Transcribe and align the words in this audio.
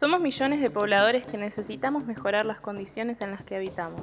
Somos 0.00 0.20
millones 0.20 0.60
de 0.60 0.70
pobladores 0.70 1.24
que 1.24 1.38
necesitamos 1.38 2.04
mejorar 2.04 2.46
las 2.46 2.60
condiciones 2.60 3.20
en 3.20 3.30
las 3.30 3.44
que 3.44 3.54
habitamos. 3.54 4.02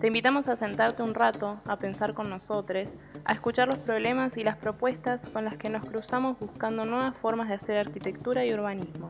Te 0.00 0.08
invitamos 0.08 0.48
a 0.48 0.56
sentarte 0.56 1.04
un 1.04 1.14
rato, 1.14 1.60
a 1.64 1.76
pensar 1.76 2.12
con 2.12 2.28
nosotros, 2.28 2.88
a 3.24 3.32
escuchar 3.32 3.68
los 3.68 3.78
problemas 3.78 4.36
y 4.36 4.42
las 4.42 4.56
propuestas 4.56 5.20
con 5.28 5.44
las 5.44 5.56
que 5.56 5.70
nos 5.70 5.84
cruzamos 5.84 6.40
buscando 6.40 6.84
nuevas 6.84 7.16
formas 7.18 7.48
de 7.48 7.54
hacer 7.54 7.78
arquitectura 7.78 8.44
y 8.44 8.52
urbanismo. 8.52 9.06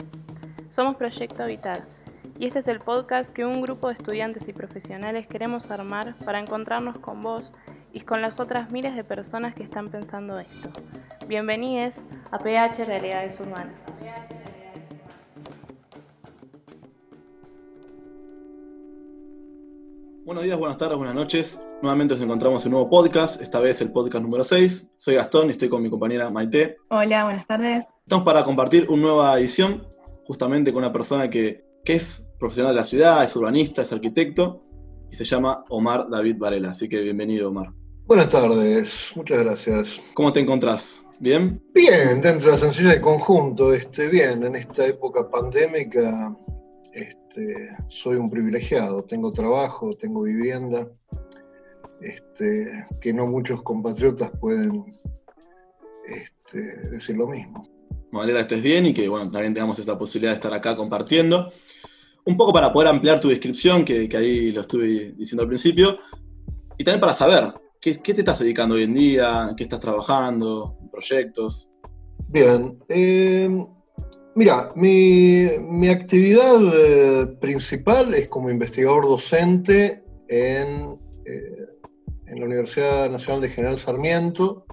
Somos 0.76 0.96
Proyecto 0.96 1.44
Habitar 1.44 1.86
y 2.38 2.46
este 2.46 2.58
es 2.58 2.68
el 2.68 2.80
podcast 2.80 3.32
que 3.32 3.46
un 3.46 3.62
grupo 3.62 3.88
de 3.88 3.94
estudiantes 3.94 4.46
y 4.46 4.52
profesionales 4.52 5.26
queremos 5.26 5.70
armar 5.70 6.14
para 6.26 6.40
encontrarnos 6.40 6.98
con 6.98 7.22
vos 7.22 7.54
y 7.94 8.00
con 8.00 8.20
las 8.20 8.38
otras 8.38 8.70
miles 8.70 8.94
de 8.94 9.02
personas 9.02 9.54
que 9.54 9.62
están 9.62 9.88
pensando 9.88 10.38
esto. 10.38 10.68
Bienvenidos 11.26 11.94
a 12.30 12.38
PH 12.38 12.84
Realidades 12.84 13.40
Urbanas. 13.40 13.80
Buenos 20.32 20.44
días, 20.44 20.58
buenas 20.58 20.78
tardes, 20.78 20.96
buenas 20.96 21.14
noches. 21.14 21.60
Nuevamente 21.82 22.14
nos 22.14 22.22
encontramos 22.22 22.64
en 22.64 22.68
un 22.68 22.72
nuevo 22.72 22.88
podcast, 22.88 23.42
esta 23.42 23.60
vez 23.60 23.82
el 23.82 23.92
podcast 23.92 24.22
número 24.22 24.42
6. 24.42 24.92
Soy 24.96 25.16
Gastón 25.16 25.48
y 25.48 25.50
estoy 25.50 25.68
con 25.68 25.82
mi 25.82 25.90
compañera 25.90 26.30
Maite. 26.30 26.78
Hola, 26.88 27.24
buenas 27.24 27.46
tardes. 27.46 27.84
Estamos 28.00 28.24
para 28.24 28.42
compartir 28.42 28.88
una 28.88 29.02
nueva 29.02 29.38
edición, 29.38 29.86
justamente 30.24 30.72
con 30.72 30.82
una 30.82 30.90
persona 30.90 31.28
que, 31.28 31.66
que 31.84 31.92
es 31.96 32.30
profesional 32.38 32.72
de 32.72 32.80
la 32.80 32.86
ciudad, 32.86 33.22
es 33.22 33.36
urbanista, 33.36 33.82
es 33.82 33.92
arquitecto 33.92 34.64
y 35.10 35.16
se 35.16 35.26
llama 35.26 35.66
Omar 35.68 36.08
David 36.08 36.36
Varela. 36.38 36.70
Así 36.70 36.88
que 36.88 37.02
bienvenido, 37.02 37.50
Omar. 37.50 37.70
Buenas 38.06 38.30
tardes, 38.30 39.12
muchas 39.14 39.38
gracias. 39.38 40.00
¿Cómo 40.14 40.32
te 40.32 40.40
encontrás? 40.40 41.04
¿Bien? 41.20 41.62
Bien, 41.74 42.22
dentro 42.22 42.46
de 42.46 42.52
la 42.52 42.58
sencillez 42.58 42.92
del 42.92 43.02
conjunto, 43.02 43.74
este, 43.74 44.08
bien, 44.08 44.42
en 44.42 44.56
esta 44.56 44.86
época 44.86 45.28
pandémica 45.28 46.34
este, 46.92 47.76
soy 47.88 48.16
un 48.16 48.30
privilegiado, 48.30 49.04
tengo 49.04 49.32
trabajo, 49.32 49.96
tengo 49.96 50.22
vivienda, 50.22 50.88
este, 52.00 52.86
que 53.00 53.12
no 53.12 53.26
muchos 53.26 53.62
compatriotas 53.62 54.30
pueden 54.40 54.84
este, 56.04 56.90
decir 56.90 57.16
lo 57.16 57.28
mismo. 57.28 57.66
Me 58.10 58.20
alegra 58.20 58.46
que 58.46 58.54
estés 58.54 58.62
bien 58.62 58.86
y 58.86 58.94
que 58.94 59.08
bueno, 59.08 59.30
también 59.30 59.54
tengamos 59.54 59.78
esta 59.78 59.98
posibilidad 59.98 60.32
de 60.32 60.36
estar 60.36 60.52
acá 60.52 60.76
compartiendo. 60.76 61.50
Un 62.24 62.36
poco 62.36 62.52
para 62.52 62.72
poder 62.72 62.88
ampliar 62.88 63.18
tu 63.20 63.28
descripción, 63.28 63.84
que, 63.84 64.08
ahí 64.16 64.52
lo 64.52 64.60
estuve 64.60 65.12
diciendo 65.12 65.42
al 65.42 65.48
principio, 65.48 65.98
y 66.78 66.84
también 66.84 67.00
para 67.00 67.14
saber 67.14 67.52
qué, 67.80 67.94
te 67.94 68.20
estás 68.20 68.38
dedicando 68.38 68.76
hoy 68.76 68.84
en 68.84 68.94
día, 68.94 69.54
qué 69.56 69.64
estás 69.64 69.80
trabajando, 69.80 70.78
proyectos. 70.92 71.72
Bien, 72.28 72.78
eh, 72.88 73.48
Mira, 74.34 74.72
mi, 74.74 75.88
actividad 75.90 76.58
eh, 76.74 77.26
principal 77.38 78.14
es 78.14 78.28
como 78.28 78.48
investigador 78.48 79.04
docente 79.04 80.02
en, 80.26 80.98
eh, 81.26 81.66
en, 82.26 82.40
la 82.40 82.46
Universidad 82.46 83.10
Nacional 83.10 83.42
de 83.42 83.50
General 83.50 83.78
Sarmiento. 83.78 84.64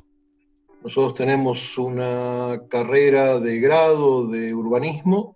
Nosotros 0.81 1.15
tenemos 1.15 1.77
una 1.77 2.61
carrera 2.69 3.37
de 3.37 3.59
grado 3.59 4.27
de 4.29 4.53
urbanismo. 4.53 5.35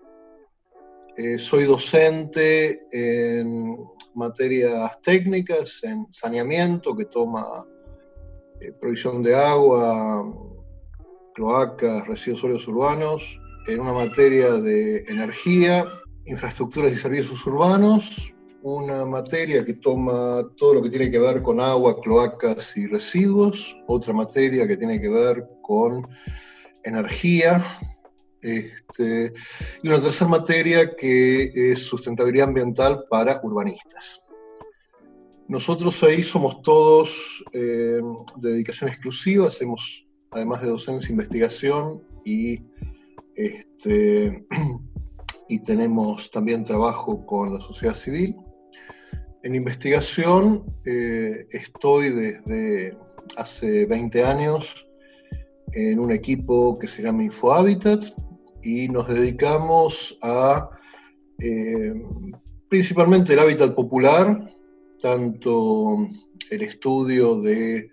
Eh, 1.17 1.37
soy 1.37 1.65
docente 1.65 2.87
en 2.93 3.77
materias 4.15 5.01
técnicas, 5.01 5.83
en 5.83 6.07
saneamiento, 6.13 6.95
que 6.95 7.05
toma 7.05 7.67
provisión 8.79 9.21
de 9.21 9.35
agua, 9.35 10.33
cloacas, 11.33 12.07
residuos 12.07 12.39
sólidos 12.39 12.67
urbanos, 12.69 13.37
en 13.67 13.79
una 13.79 13.93
materia 13.93 14.53
de 14.53 15.03
energía, 15.07 15.85
infraestructuras 16.25 16.91
y 16.91 16.97
servicios 16.97 17.45
urbanos, 17.45 18.33
una 18.61 19.05
materia 19.05 19.65
que 19.65 19.73
toma 19.73 20.47
todo 20.55 20.75
lo 20.75 20.81
que 20.83 20.89
tiene 20.89 21.11
que 21.11 21.19
ver 21.19 21.41
con 21.41 21.59
agua, 21.59 21.99
cloacas 22.01 22.75
y 22.77 22.87
residuos, 22.87 23.77
otra 23.87 24.13
materia 24.13 24.67
que 24.67 24.77
tiene 24.77 24.99
que 25.01 25.09
ver 25.09 25.45
con 25.61 26.07
energía, 26.83 27.65
este, 28.41 29.33
y 29.81 29.87
una 29.87 30.01
tercera 30.01 30.29
materia 30.29 30.95
que 30.95 31.51
es 31.53 31.79
sustentabilidad 31.79 32.49
ambiental 32.49 33.05
para 33.09 33.39
urbanistas. 33.43 34.21
Nosotros 35.47 36.01
ahí 36.03 36.23
somos 36.23 36.61
todos 36.61 37.43
eh, 37.53 38.01
de 38.37 38.51
dedicación 38.51 38.89
exclusiva, 38.89 39.47
hacemos 39.47 40.05
además 40.31 40.61
de 40.61 40.69
docencia, 40.69 41.11
investigación 41.11 42.01
y 42.25 42.61
este, 43.35 44.45
y 45.49 45.59
tenemos 45.59 46.31
también 46.31 46.63
trabajo 46.63 47.25
con 47.25 47.53
la 47.53 47.59
sociedad 47.59 47.95
civil. 47.95 48.35
En 49.43 49.55
investigación 49.55 50.63
eh, 50.85 51.45
estoy 51.51 52.09
desde 52.09 52.97
hace 53.37 53.85
20 53.85 54.23
años 54.23 54.87
en 55.73 55.99
un 55.99 56.11
equipo 56.11 56.77
que 56.79 56.87
se 56.87 57.01
llama 57.01 57.23
InfoHabitat 57.23 58.03
y 58.61 58.87
nos 58.87 59.07
dedicamos 59.07 60.17
a 60.21 60.69
eh, 61.39 61.93
principalmente 62.69 63.33
el 63.33 63.39
hábitat 63.39 63.75
popular, 63.75 64.55
tanto 65.01 66.07
el 66.49 66.61
estudio 66.61 67.41
de 67.41 67.77
eh, 67.77 67.89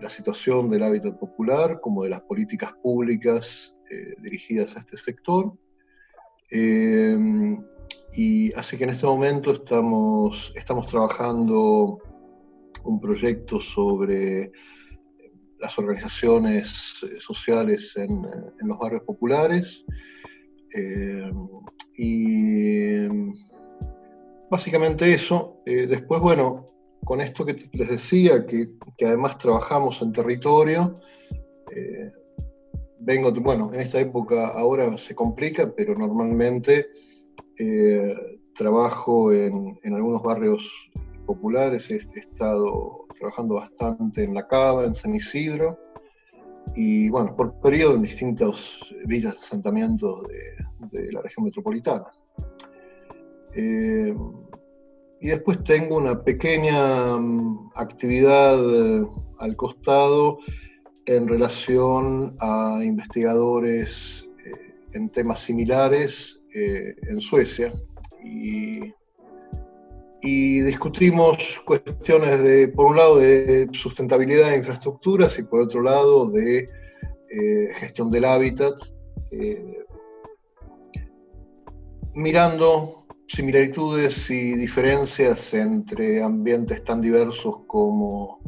la 0.00 0.08
situación 0.08 0.70
del 0.70 0.82
hábitat 0.84 1.18
popular 1.18 1.80
como 1.80 2.04
de 2.04 2.10
las 2.10 2.20
políticas 2.20 2.72
públicas 2.82 3.74
eh, 3.90 4.14
dirigidas 4.18 4.76
a 4.76 4.80
este 4.80 4.96
sector. 4.96 5.52
Eh, 6.50 7.16
y 8.14 8.52
así 8.54 8.76
que 8.76 8.84
en 8.84 8.90
este 8.90 9.06
momento 9.06 9.52
estamos, 9.52 10.52
estamos 10.56 10.86
trabajando 10.86 11.98
un 12.84 13.00
proyecto 13.00 13.60
sobre 13.60 14.50
las 15.60 15.78
organizaciones 15.78 17.00
eh, 17.02 17.16
sociales 17.18 17.94
en, 17.96 18.22
los 18.60 18.78
barrios 18.78 19.02
populares. 19.02 19.84
y 21.96 23.08
básicamente 24.50 25.12
eso. 25.12 25.60
después, 25.64 26.20
bueno, 26.20 26.70
con 27.04 27.20
esto 27.20 27.44
que 27.44 27.56
les 27.72 27.88
decía, 27.88 28.44
que, 28.46 28.70
que 28.96 29.06
además 29.06 29.38
trabajamos 29.38 30.02
en 30.02 30.12
territorio, 30.12 31.00
vengo, 33.00 33.32
bueno, 33.32 33.70
en 33.72 33.80
esta 33.80 34.00
época 34.00 34.48
ahora 34.48 34.96
se 34.98 35.14
complica, 35.14 35.72
pero 35.74 35.94
normalmente 35.94 36.88
eh, 37.58 38.14
trabajo 38.54 39.32
en, 39.32 39.78
algunos 39.84 40.22
barrios 40.22 40.90
populares, 41.26 41.90
he, 41.90 41.96
estado 41.96 43.06
trabajando 43.18 43.56
bastante 43.56 44.24
en 44.24 44.34
La 44.34 44.46
Cava, 44.46 44.84
en 44.84 44.94
San 44.94 45.14
Isidro, 45.14 45.78
y 46.74 47.08
bueno, 47.08 47.34
por 47.34 47.58
periodo 47.60 47.94
en 47.94 48.02
distintos 48.02 48.94
villas 49.06 49.34
de 49.34 49.40
asentamientos 49.40 50.26
de, 50.90 51.12
la 51.12 51.22
región 51.22 51.44
metropolitana. 51.44 52.06
Eh, 53.54 54.14
y 55.20 55.28
después 55.28 55.62
tengo 55.64 55.96
una 55.96 56.22
pequeña 56.22 57.16
mm, 57.16 57.70
actividad 57.74 58.58
eh, 58.58 59.06
al 59.38 59.56
costado 59.56 60.38
en 61.08 61.26
relación 61.26 62.36
a 62.40 62.80
investigadores 62.84 64.28
eh, 64.44 64.74
en 64.92 65.08
temas 65.08 65.40
similares 65.40 66.38
eh, 66.54 66.94
en 67.08 67.20
Suecia. 67.20 67.72
Y, 68.22 68.92
discutimos 70.20 71.62
cuestiones 71.64 72.42
de, 72.42 72.68
por 72.68 72.86
un 72.86 72.96
lado, 72.96 73.16
de 73.18 73.68
sustentabilidad 73.72 74.50
de 74.50 74.56
infraestructuras 74.56 75.38
y 75.38 75.44
por 75.44 75.62
otro 75.62 75.80
lado, 75.80 76.28
de 76.30 76.68
eh, 77.30 77.68
gestión 77.74 78.10
del 78.10 78.26
hábitat, 78.26 78.74
mirando 82.14 83.06
similitudes 83.28 84.28
y 84.28 84.54
diferencias 84.54 85.54
entre 85.54 86.22
ambientes 86.22 86.84
tan 86.84 87.00
diversos 87.00 87.60
como 87.66 88.40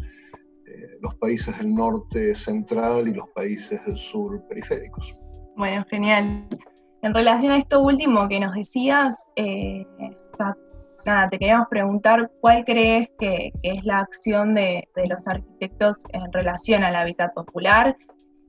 los 1.00 1.14
países 1.17 1.58
del 1.58 1.75
norte 1.75 2.35
central 2.35 3.08
y 3.08 3.14
los 3.14 3.29
países 3.31 3.85
del 3.87 3.99
sur 3.99 4.43
periféricos. 4.49 5.14
Bueno, 5.56 5.85
genial. 5.88 6.47
En 7.02 7.14
relación 7.14 7.52
a 7.52 7.58
esto 7.58 7.81
último 7.81 8.29
que 8.29 8.41
nos 8.41 8.55
decías, 8.55 9.26
eh, 9.37 9.87
nada, 11.06 11.29
te 11.31 11.38
queríamos 11.38 11.69
preguntar 11.69 12.31
cuál 12.41 12.64
crees 12.64 13.08
que, 13.19 13.52
es 13.62 13.85
la 13.85 13.99
acción 13.99 14.55
de, 14.55 14.87
los 15.08 15.26
arquitectos 15.26 16.02
en 16.12 16.31
relación 16.32 16.85
al 16.85 16.97
hábitat 16.97 17.32
popular 17.35 17.96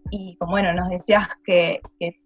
y 0.10 0.36
como 0.38 0.54
bueno, 0.54 0.74
nos 0.74 0.90
decías 0.90 1.28
que, 1.46 1.80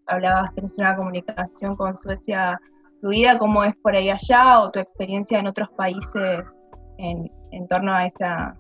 hablabas, 0.07 0.54
tenés 0.56 0.78
una 0.80 0.95
comunicación 0.95 1.75
con 1.75 1.94
Suecia 1.94 2.60
fluida, 3.01 3.38
¿cómo 3.38 3.63
es 3.63 3.75
por 3.83 3.95
ahí 3.95 4.10
allá 4.10 4.62
o 4.62 4.71
tu 4.71 4.80
experiencia 4.80 5.38
en 5.38 5.48
otros 5.48 5.69
países 5.78 6.57
en, 6.98 7.30
en 7.51 7.68
torno 7.68 7.94
a 7.94 8.06
esa, 8.06 8.56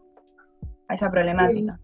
a 0.87 0.95
esa 0.95 1.11
problemática? 1.11 1.79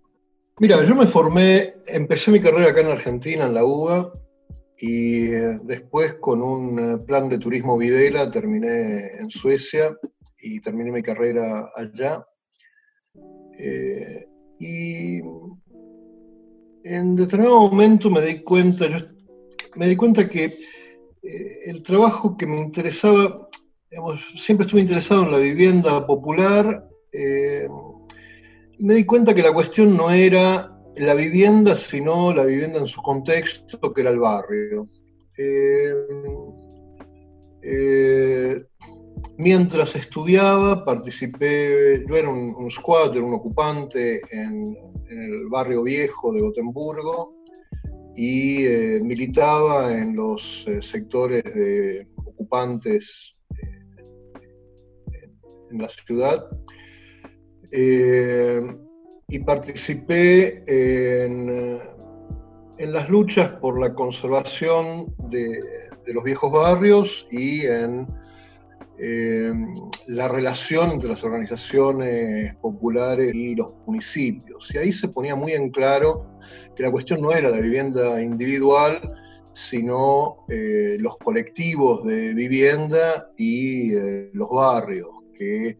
Mira, 0.59 0.83
yo 0.83 0.95
me 0.95 1.07
formé, 1.07 1.73
empecé 1.87 2.31
mi 2.31 2.39
carrera 2.39 2.69
acá 2.69 2.81
en 2.81 2.87
Argentina, 2.87 3.45
en 3.45 3.53
la 3.53 3.65
UBA, 3.65 4.13
y 4.77 5.27
después 5.63 6.15
con 6.15 6.41
un 6.41 7.03
plan 7.05 7.29
de 7.29 7.37
turismo 7.37 7.77
Videla 7.77 8.29
terminé 8.29 9.11
en 9.19 9.29
Suecia 9.29 9.95
y 10.39 10.59
terminé 10.59 10.91
mi 10.91 11.01
carrera 11.01 11.71
allá. 11.75 12.25
y 14.59 15.19
en 16.83 17.15
determinado 17.15 17.69
momento 17.69 18.09
me 18.09 18.21
di 18.21 18.41
cuenta, 18.43 18.85
me 19.75 19.87
di 19.87 19.95
cuenta 19.95 20.27
que 20.27 20.51
el 21.65 21.83
trabajo 21.83 22.35
que 22.35 22.47
me 22.47 22.59
interesaba, 22.59 23.47
siempre 24.35 24.65
estuve 24.65 24.81
interesado 24.81 25.23
en 25.23 25.31
la 25.31 25.37
vivienda 25.37 26.05
popular, 26.07 26.87
me 28.81 28.95
di 28.95 29.05
cuenta 29.05 29.33
que 29.33 29.43
la 29.43 29.53
cuestión 29.53 29.95
no 29.95 30.09
era 30.09 30.75
la 30.97 31.13
vivienda, 31.13 31.75
sino 31.75 32.33
la 32.33 32.43
vivienda 32.43 32.79
en 32.79 32.87
su 32.87 33.01
contexto, 33.01 33.93
que 33.93 34.01
era 34.01 34.09
el 34.09 34.19
barrio. 34.19 34.89
Eh, 35.37 35.93
eh, 37.61 38.63
mientras 39.37 39.95
estudiaba, 39.95 40.83
participé, 40.83 42.03
yo 42.07 42.15
era 42.15 42.29
un, 42.29 42.71
squatter, 42.71 43.21
un 43.21 43.35
ocupante 43.35 44.21
en, 44.31 44.75
el 45.09 45.47
barrio 45.49 45.83
viejo 45.83 46.31
de 46.33 46.41
Gotemburgo 46.41 47.35
y 48.15 48.65
eh, 48.65 49.01
militaba 49.03 49.93
en 49.93 50.15
los 50.15 50.65
sectores 50.79 51.43
de 51.43 52.07
ocupantes 52.25 53.37
en 55.69 55.77
la 55.77 55.89
ciudad 55.89 56.49
y 57.71 59.39
participé 59.39 60.63
en, 60.67 61.79
las 62.77 63.09
luchas 63.09 63.49
por 63.61 63.79
la 63.79 63.93
conservación 63.93 65.13
de, 65.29 65.61
los 66.07 66.23
viejos 66.23 66.51
barrios 66.51 67.27
y 67.31 67.65
en 67.65 68.07
la 70.07 70.27
relación 70.27 70.91
entre 70.91 71.09
las 71.09 71.23
organizaciones 71.23 72.55
populares 72.55 73.33
y 73.33 73.55
los 73.55 73.73
municipios. 73.85 74.69
Y 74.73 74.77
ahí 74.77 74.93
se 74.93 75.07
ponía 75.07 75.35
muy 75.35 75.53
en 75.53 75.69
claro 75.69 76.25
que 76.75 76.83
la 76.83 76.91
cuestión 76.91 77.21
no 77.21 77.31
era 77.31 77.49
la 77.49 77.59
vivienda 77.59 78.21
individual, 78.21 78.99
sino 79.53 80.45
eh, 80.49 80.97
los 80.99 81.17
colectivos 81.17 82.05
de 82.05 82.33
vivienda 82.33 83.31
y 83.37 83.93
eh, 83.93 84.29
los 84.33 84.49
barrios 84.49 85.09
que 85.37 85.77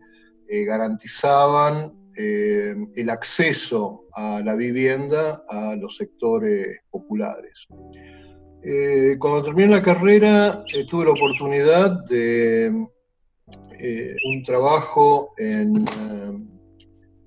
eh, 0.54 0.66
garantizaban 0.66 1.94
eh, 2.18 2.76
el 2.96 3.10
acceso 3.10 4.04
a 4.12 4.42
la 4.44 4.54
vivienda 4.58 5.42
a 5.48 5.78
los 5.78 5.96
sectores 5.96 6.78
populares. 6.90 7.68
Eh, 8.62 9.16
cuando 9.18 9.44
terminé 9.44 9.70
la 9.70 9.82
carrera 9.82 10.62
tuve 10.90 11.06
la 11.06 11.12
oportunidad 11.12 12.04
de 12.04 12.70
un 12.70 14.44
trabajo 14.44 15.32
en, 15.38 15.86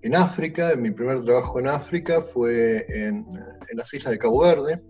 en, 0.03 0.15
África, 0.15 0.77
mi 0.77 0.91
primer 0.91 1.25
trabajo 1.25 1.59
en 1.59 1.69
África 1.69 2.20
fue 2.20 2.85
en, 2.88 3.27
en 3.70 3.77
las 3.77 3.93
islas 3.94 4.12
de 4.12 4.19
Cabo 4.19 4.41
Verde. 4.41 4.82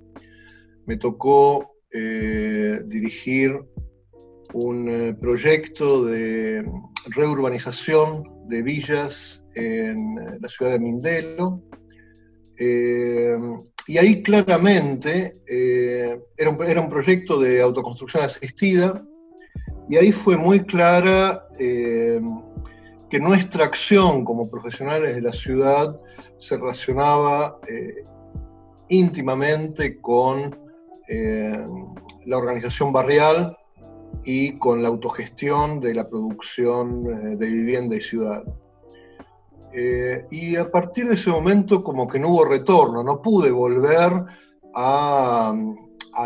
Me 0.86 0.96
tocó 0.96 1.70
dirigir 1.92 3.64
un 4.54 5.18
proyecto 5.20 6.04
de 6.04 6.64
reurbanización 7.06 8.22
de 8.46 8.62
villas 8.62 9.44
en 9.54 10.18
eh, 10.18 10.38
la 10.40 10.48
ciudad 10.48 10.72
de 10.72 10.78
Mindelo. 10.78 11.62
Eh, 12.58 13.36
y 13.86 13.98
ahí 13.98 14.22
claramente 14.22 15.40
eh, 15.48 16.18
era, 16.36 16.50
un, 16.50 16.88
proyecto 16.88 17.38
de 17.40 17.60
autoconstrucción 17.60 18.22
asistida, 18.22 19.04
y 19.90 19.96
ahí 19.96 20.12
fue 20.12 20.38
muy 20.38 20.60
clara 20.60 21.46
que 21.58 23.20
nuestra 23.20 23.66
acción 23.66 24.24
como 24.24 24.50
profesionales 24.50 25.14
de 25.14 25.20
la 25.20 25.32
ciudad 25.32 26.00
se 26.38 26.56
relacionaba 26.56 27.60
íntimamente 28.88 30.00
con 30.00 30.58
la 31.06 32.38
organización 32.38 32.94
barrial 32.94 33.54
y 34.24 34.58
con 34.58 34.82
la 34.82 34.88
autogestión 34.88 35.80
de 35.80 35.94
la 35.94 36.08
producción 36.08 37.06
eh, 37.06 37.36
de 37.36 37.46
vivienda 37.46 37.96
y 37.96 38.00
ciudad. 38.00 38.44
Eh, 39.72 40.24
y 40.30 40.56
a 40.56 40.70
partir 40.70 41.08
de 41.08 41.14
ese 41.14 41.30
momento 41.30 41.82
como 41.82 42.06
que 42.06 42.18
no 42.18 42.28
hubo 42.28 42.44
retorno, 42.44 43.02
no 43.02 43.20
pude 43.20 43.50
volver 43.50 44.12
a, 44.74 45.54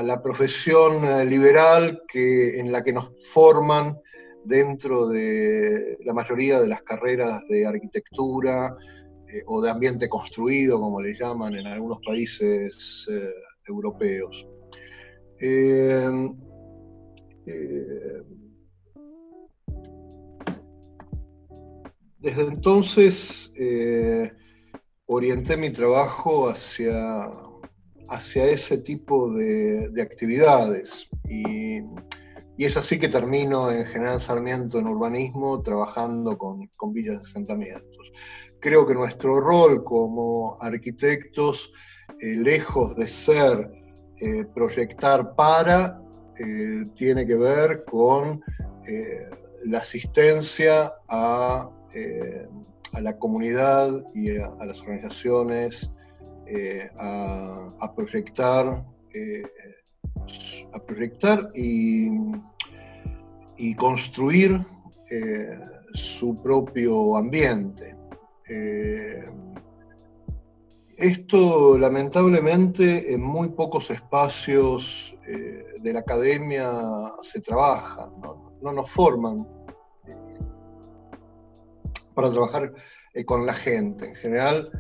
la 0.05 0.23
profesión 0.23 1.05
eh, 1.05 1.25
liberal 1.25 2.03
que, 2.07 2.61
en 2.61 2.71
la 2.71 2.83
que 2.83 2.93
nos 2.93 3.11
forman 3.33 3.99
dentro 4.45 5.09
de 5.09 5.99
la 6.05 6.13
mayoría 6.13 6.61
de 6.61 6.69
las 6.69 6.83
carreras 6.83 7.43
de 7.49 7.67
arquitectura 7.67 8.77
o 9.47 9.61
de 9.61 9.71
ambiente 9.71 10.09
construido, 10.09 10.81
como 10.81 11.03
le 11.03 11.15
llaman 11.15 11.55
en 11.55 11.67
algunos 11.67 11.99
países 12.01 13.07
europeos. 13.67 14.47
Eh, 15.41 16.11
desde 22.19 22.43
entonces 22.43 23.53
eh, 23.57 24.31
orienté 25.07 25.57
mi 25.57 25.71
trabajo 25.71 26.49
hacia, 26.49 27.31
hacia 28.09 28.45
ese 28.47 28.79
tipo 28.79 29.33
de, 29.33 29.91
actividades 30.01 31.09
y, 31.29 31.83
es 32.59 32.77
así 32.77 32.99
que 32.99 33.09
termino 33.09 33.71
en 33.71 33.85
General 33.87 34.21
Sarmiento 34.21 34.81
en 34.81 34.89
urbanismo 34.89 35.63
trabajando 35.63 36.37
con, 36.37 36.69
villas 36.93 37.23
de 37.23 37.29
asentamientos. 37.29 38.13
Creo 38.61 38.85
que 38.85 38.95
nuestro 38.95 39.41
rol 39.41 39.85
como 39.85 40.57
arquitectos, 40.61 41.71
eh, 42.21 42.35
lejos 42.35 42.97
de 42.97 43.07
ser 43.07 43.71
proyectar 44.53 45.37
para, 45.37 46.03
eh, 46.39 46.87
tiene 46.95 47.27
que 47.27 47.35
ver 47.35 47.85
con 47.85 48.43
eh, 48.87 49.29
la 49.65 49.79
asistencia 49.79 50.95
a, 51.09 51.69
eh, 51.93 52.47
a, 52.93 53.01
la 53.01 53.19
comunidad 53.19 53.91
y 54.15 54.37
a, 54.37 54.51
las 54.65 54.81
organizaciones 54.81 55.91
a, 56.99 57.93
proyectar, 57.95 58.85
a 60.73 60.79
proyectar 60.87 61.51
y, 61.55 62.09
y 63.57 63.75
construir 63.75 64.61
su 65.93 66.41
propio 66.43 67.17
ambiente. 67.17 67.95
Esto 70.97 71.77
lamentablemente 71.77 73.13
en 73.13 73.23
muy 73.23 73.49
pocos 73.49 73.91
espacios 73.91 75.15
de 75.81 75.93
la 75.93 76.01
academia 76.01 77.13
se 77.23 77.41
trabaja, 77.41 78.11
no, 78.61 78.73
nos 78.73 78.91
forman 78.91 79.47
eh, 80.07 80.39
para 82.15 82.31
trabajar 82.31 82.73
eh, 83.15 83.25
con 83.25 83.47
la 83.47 83.53
gente. 83.53 84.07
En 84.07 84.17
general, 84.17 84.71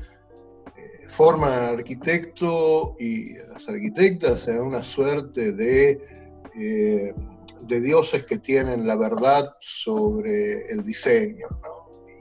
eh, 0.76 1.07
forman 1.07 1.52
al 1.52 1.75
arquitecto 1.76 2.97
y 2.99 3.35
las 3.35 3.69
arquitectas 3.69 4.49
en 4.49 4.61
una 4.61 4.83
suerte 4.83 5.52
de, 5.52 6.00
de 6.55 7.81
dioses 7.81 8.25
que 8.25 8.38
tienen 8.38 8.87
la 8.87 8.97
verdad 8.97 9.55
sobre 9.61 10.67
el 10.73 10.83
diseño 10.83 11.47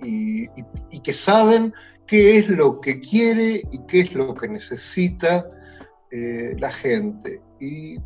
y, 0.03 0.47
y 0.91 0.99
que 1.01 1.13
saben 1.13 1.73
qué 2.05 2.37
es 2.37 2.49
lo 2.49 2.79
que 2.79 3.01
quiere 3.01 3.63
y 3.71 3.79
qué 3.87 4.01
es 4.01 4.13
lo 4.13 4.35
que 4.35 4.47
necesita 4.47 5.49
la 6.11 6.71
gente. 6.71 7.41
Y 7.59 7.97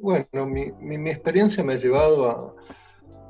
bueno, 0.00 0.46
mi, 0.46 1.10
experiencia 1.10 1.64
me 1.64 1.74
ha 1.74 1.76
llevado 1.76 2.56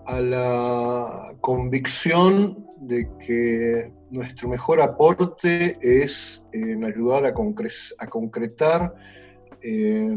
a, 0.06 0.20
la 0.20 1.34
convicción 1.40 2.66
de 2.80 3.10
que 3.18 3.92
nuestro 4.10 4.48
mejor 4.48 4.80
aporte 4.80 5.76
es 5.82 6.44
en 6.52 6.82
ayudar 6.84 7.26
a, 7.26 7.34
concretar 7.34 8.94
eh, 9.62 10.16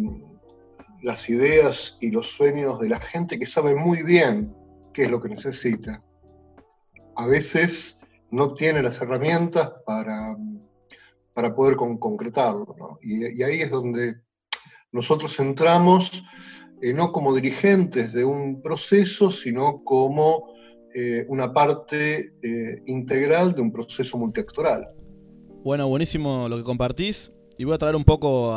las 1.02 1.30
ideas 1.30 1.98
y 2.00 2.10
los 2.10 2.28
sueños 2.28 2.80
de 2.80 2.88
la 2.88 3.02
gente 3.02 3.38
que 3.38 3.46
sabe 3.46 3.76
muy 3.76 4.02
bien 4.02 4.56
qué 4.94 5.04
es 5.04 5.12
lo 5.12 5.20
que 5.20 5.30
necesita. 5.30 6.02
A 7.18 7.28
veces 7.28 8.00
no 8.30 8.54
tiene 8.54 8.82
las 8.82 9.02
herramientas 9.02 9.74
para, 9.86 10.38
para 11.34 11.54
poder 11.54 11.76
concretarlo. 11.76 12.98
y 13.02 13.44
ahí 13.44 13.62
es 13.62 13.72
donde 13.72 14.22
nosotros 14.92 15.40
entramos 15.40 16.24
eh, 16.82 16.94
no 16.94 17.12
como 17.12 17.34
dirigentes 17.34 18.12
de 18.12 18.26
un 18.26 18.62
proceso, 18.62 19.30
sino 19.30 19.84
como 19.84 20.54
eh, 20.94 21.26
una 21.30 21.54
parte 21.54 22.34
eh, 22.42 22.82
integral 22.88 23.54
de 23.54 23.62
un 23.62 23.72
proceso 23.72 24.18
multiactoral. 24.18 24.88
Bueno, 25.64 25.88
buenísimo 25.88 26.50
lo 26.50 26.58
que 26.58 26.64
compartís 26.64 27.32
y 27.58 27.66
voy 27.66 27.76
a 27.76 27.78
traer 27.78 27.96
un 27.96 28.04
poco 28.04 28.52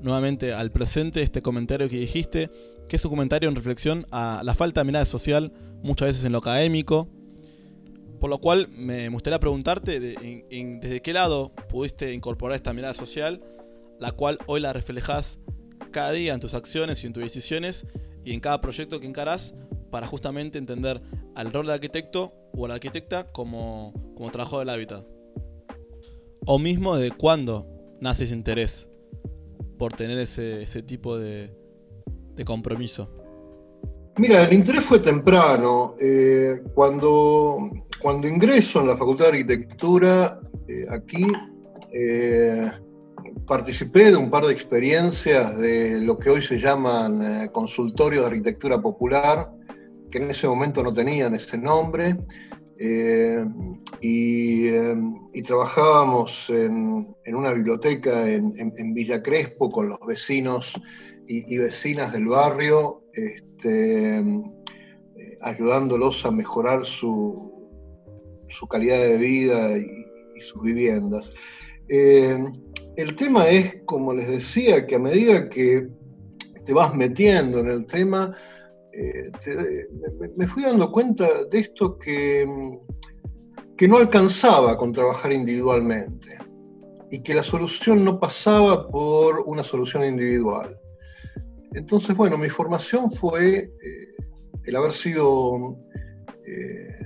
nuevamente 0.00 0.52
al 0.52 0.72
presente 0.72 1.22
este 1.22 1.40
comentario 1.40 1.88
que 1.88 1.96
dijiste, 1.96 2.50
que 2.88 2.96
es 2.96 3.04
un 3.04 3.10
comentario 3.10 3.48
en 3.48 3.54
reflexión 3.54 4.06
a 4.10 4.42
la 4.42 4.56
falta 4.56 4.80
de 4.80 4.86
mirada 4.86 5.04
social, 5.04 5.52
muchas 5.82 6.08
veces 6.08 6.24
en 6.24 6.32
lo 6.32 6.38
académico. 6.38 7.08
Por 8.18 8.30
lo 8.30 8.38
cual 8.38 8.66
me 8.68 9.08
gustaría 9.10 9.38
preguntarte 9.38 10.00
desde 10.00 11.00
qué 11.02 11.12
lado 11.12 11.52
pudiste 11.68 12.12
incorporar 12.12 12.56
esta 12.56 12.72
mirada 12.72 12.94
social, 12.94 13.40
la 14.00 14.12
cual 14.12 14.38
hoy 14.46 14.60
la 14.60 14.72
reflejas 14.72 15.40
cada 15.90 16.12
día 16.12 16.34
en 16.34 16.40
tus 16.40 16.54
acciones 16.54 17.02
y 17.02 17.06
en 17.06 17.12
tus 17.12 17.22
decisiones 17.22 17.86
y 18.24 18.32
en 18.32 18.40
cada 18.40 18.60
proyecto 18.60 19.00
que 19.00 19.06
encarás 19.06 19.54
para 19.90 20.06
justamente 20.06 20.58
entender 20.58 21.00
al 21.34 21.52
rol 21.52 21.66
del 21.66 21.74
arquitecto 21.74 22.34
o 22.52 22.68
la 22.68 22.74
arquitecta 22.74 23.24
como, 23.32 23.92
como 24.16 24.30
trabajo 24.30 24.58
del 24.58 24.68
hábitat. 24.68 25.06
O 26.46 26.58
mismo 26.58 26.96
de 26.96 27.10
cuándo 27.10 27.66
nace 28.00 28.24
ese 28.24 28.34
interés 28.34 28.88
por 29.78 29.92
tener 29.92 30.18
ese, 30.18 30.82
tipo 30.82 31.18
de, 31.18 31.54
compromiso. 32.44 33.08
Mira, 34.16 34.44
el 34.44 34.52
interés 34.52 34.84
fue 34.84 34.98
temprano. 34.98 35.94
Eh, 36.00 36.60
cuando, 36.74 37.58
cuando 38.00 38.26
ingreso 38.26 38.80
en 38.80 38.88
la 38.88 38.96
Facultad 38.96 39.26
de 39.26 39.30
Arquitectura, 39.38 40.40
eh, 40.66 40.84
aquí 40.90 41.26
eh, 41.92 42.70
participé 43.46 44.10
de 44.10 44.16
un 44.16 44.30
par 44.30 44.44
de 44.44 44.52
experiencias 44.52 45.56
de 45.58 46.00
lo 46.00 46.18
que 46.18 46.30
hoy 46.30 46.42
se 46.42 46.58
llaman 46.58 47.48
consultorios 47.52 48.22
de 48.24 48.30
arquitectura 48.30 48.80
popular, 48.80 49.50
que 50.10 50.18
en 50.18 50.30
ese 50.30 50.46
momento 50.46 50.82
no 50.82 50.92
tenían 50.92 51.34
ese 51.34 51.58
nombre, 51.58 52.16
eh, 52.80 53.44
y, 54.00 54.70
trabajábamos 55.42 56.50
en, 56.50 57.14
una 57.26 57.52
biblioteca 57.52 58.28
en, 58.28 58.94
Villa 58.94 59.22
Crespo 59.22 59.70
con 59.70 59.88
los 59.88 59.98
vecinos 60.06 60.74
y, 61.26 61.58
vecinas 61.58 62.12
del 62.12 62.26
barrio, 62.26 63.02
este, 63.12 64.18
eh, 64.18 65.38
ayudándolos 65.40 66.24
a 66.26 66.30
mejorar 66.30 66.84
su, 66.84 67.52
calidad 68.70 68.98
de 68.98 69.18
vida 69.18 69.78
y, 69.78 70.40
sus 70.40 70.62
viviendas. 70.62 71.30
Eh, 71.88 72.38
el 72.98 73.14
tema 73.14 73.48
es, 73.48 73.76
como 73.84 74.12
les 74.12 74.26
decía, 74.26 74.84
que 74.84 74.96
a 74.96 74.98
medida 74.98 75.48
que 75.48 75.86
te 76.64 76.72
vas 76.72 76.92
metiendo 76.96 77.60
en 77.60 77.68
el 77.68 77.86
tema, 77.86 78.36
eh, 78.92 79.30
me, 80.36 80.48
fui 80.48 80.64
dando 80.64 80.90
cuenta 80.90 81.44
de 81.44 81.58
esto 81.60 81.96
que, 81.96 82.44
que 83.76 83.86
no 83.86 83.98
alcanzaba 83.98 84.76
con 84.76 84.90
trabajar 84.90 85.32
individualmente 85.32 86.38
y 87.12 87.22
que 87.22 87.34
la 87.34 87.44
solución 87.44 88.04
no 88.04 88.18
pasaba 88.18 88.88
por 88.88 89.44
una 89.46 89.62
solución 89.62 90.04
individual. 90.04 90.76
Entonces, 91.74 92.16
bueno, 92.16 92.36
mi 92.36 92.48
formación 92.48 93.12
fue 93.12 93.58
eh, 93.58 93.70
el 94.64 94.74
haber 94.74 94.92
sido 94.92 95.76
eh, 96.44 96.98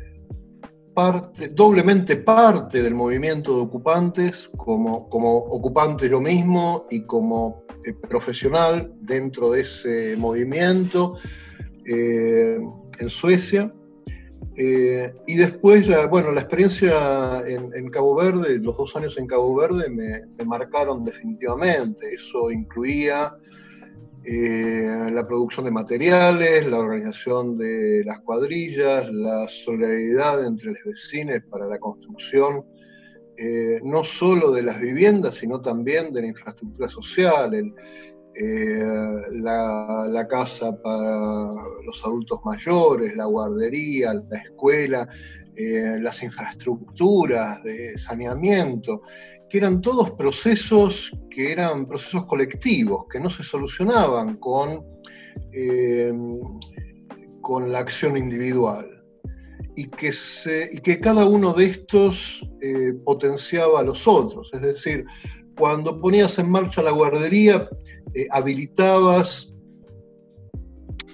parte, 0.94 1.48
doblemente 1.48 2.16
parte 2.16 2.82
del 2.82 2.94
movimiento 2.94 3.56
de 3.56 3.62
ocupantes, 3.62 4.50
como, 4.56 5.08
como 5.08 5.36
ocupante 5.36 6.08
yo 6.08 6.20
mismo 6.20 6.86
y 6.90 7.02
como 7.06 7.64
profesional 8.08 8.92
dentro 9.00 9.50
de 9.50 9.60
ese 9.60 10.16
movimiento, 10.16 11.16
eh, 11.86 12.58
en 12.98 13.10
Suecia. 13.10 13.70
Eh, 14.56 15.12
y 15.26 15.36
después, 15.36 15.88
bueno, 16.10 16.30
la 16.30 16.40
experiencia 16.40 17.42
en, 17.46 17.88
Cabo 17.88 18.14
Verde, 18.14 18.58
los 18.58 18.76
dos 18.76 18.94
años 18.96 19.16
en 19.16 19.26
Cabo 19.26 19.54
Verde 19.54 19.88
me, 19.88 20.44
marcaron 20.44 21.02
definitivamente. 21.02 22.06
Eso 22.14 22.50
incluía 22.50 23.34
eh, 24.24 25.10
la 25.12 25.26
producción 25.26 25.66
de 25.66 25.72
materiales, 25.72 26.66
la 26.68 26.78
organización 26.78 27.58
de 27.58 28.02
las 28.04 28.20
cuadrillas, 28.20 29.12
la 29.12 29.46
solidaridad 29.48 30.44
entre 30.46 30.70
los 30.70 30.84
vecinos 30.84 31.40
para 31.50 31.66
la 31.66 31.78
construcción, 31.78 32.64
no 33.82 34.04
solo 34.04 34.52
de 34.52 34.62
las 34.62 34.80
viviendas, 34.80 35.36
sino 35.36 35.60
también 35.60 36.12
de 36.12 36.20
la 36.20 36.28
infraestructura 36.28 36.88
social, 36.88 37.52
eh, 38.34 38.82
la, 39.32 40.26
casa 40.28 40.74
para 40.80 41.52
los 41.84 42.02
adultos 42.02 42.40
mayores, 42.44 43.14
la 43.14 43.26
guardería, 43.26 44.14
la 44.14 44.38
escuela, 44.38 45.08
eh, 45.54 45.98
las 46.00 46.22
infraestructuras 46.22 47.62
de 47.62 47.98
saneamiento, 47.98 49.02
que 49.52 49.58
eran 49.58 49.82
todos 49.82 50.12
procesos 50.12 51.12
que 51.28 51.52
eran 51.52 51.86
procesos 51.86 52.24
colectivos, 52.24 53.04
que 53.12 53.20
no 53.20 53.28
se 53.28 53.42
solucionaban 53.42 54.38
con, 54.38 54.82
eh, 55.52 56.10
con 57.42 57.70
la 57.70 57.80
acción 57.80 58.16
individual. 58.16 58.88
Y 59.76 59.88
que, 59.88 60.10
y 60.72 60.78
que 60.78 61.00
cada 61.00 61.26
uno 61.26 61.52
de 61.52 61.66
estos 61.66 62.42
potenciaba 63.04 63.80
a 63.80 63.82
los 63.82 64.06
otros. 64.06 64.50
Es 64.52 64.60
decir, 64.60 65.04
cuando 65.58 66.00
ponías 66.00 66.38
en 66.38 66.50
marcha 66.50 66.82
la 66.82 66.90
guardería, 66.90 67.68
eh, 68.14 68.26
habilitabas 68.30 69.52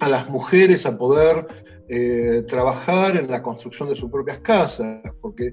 a 0.01 0.09
las 0.09 0.31
mujeres 0.31 0.87
a 0.87 0.97
poder 0.97 1.47
eh, 1.89 2.45
trabajar 2.47 3.17
en 3.17 3.31
la 3.31 3.43
construcción 3.43 3.89
de 3.89 3.97
sus 3.97 4.11
propias 4.11 4.39
casas, 4.41 5.03
porque 5.21 5.53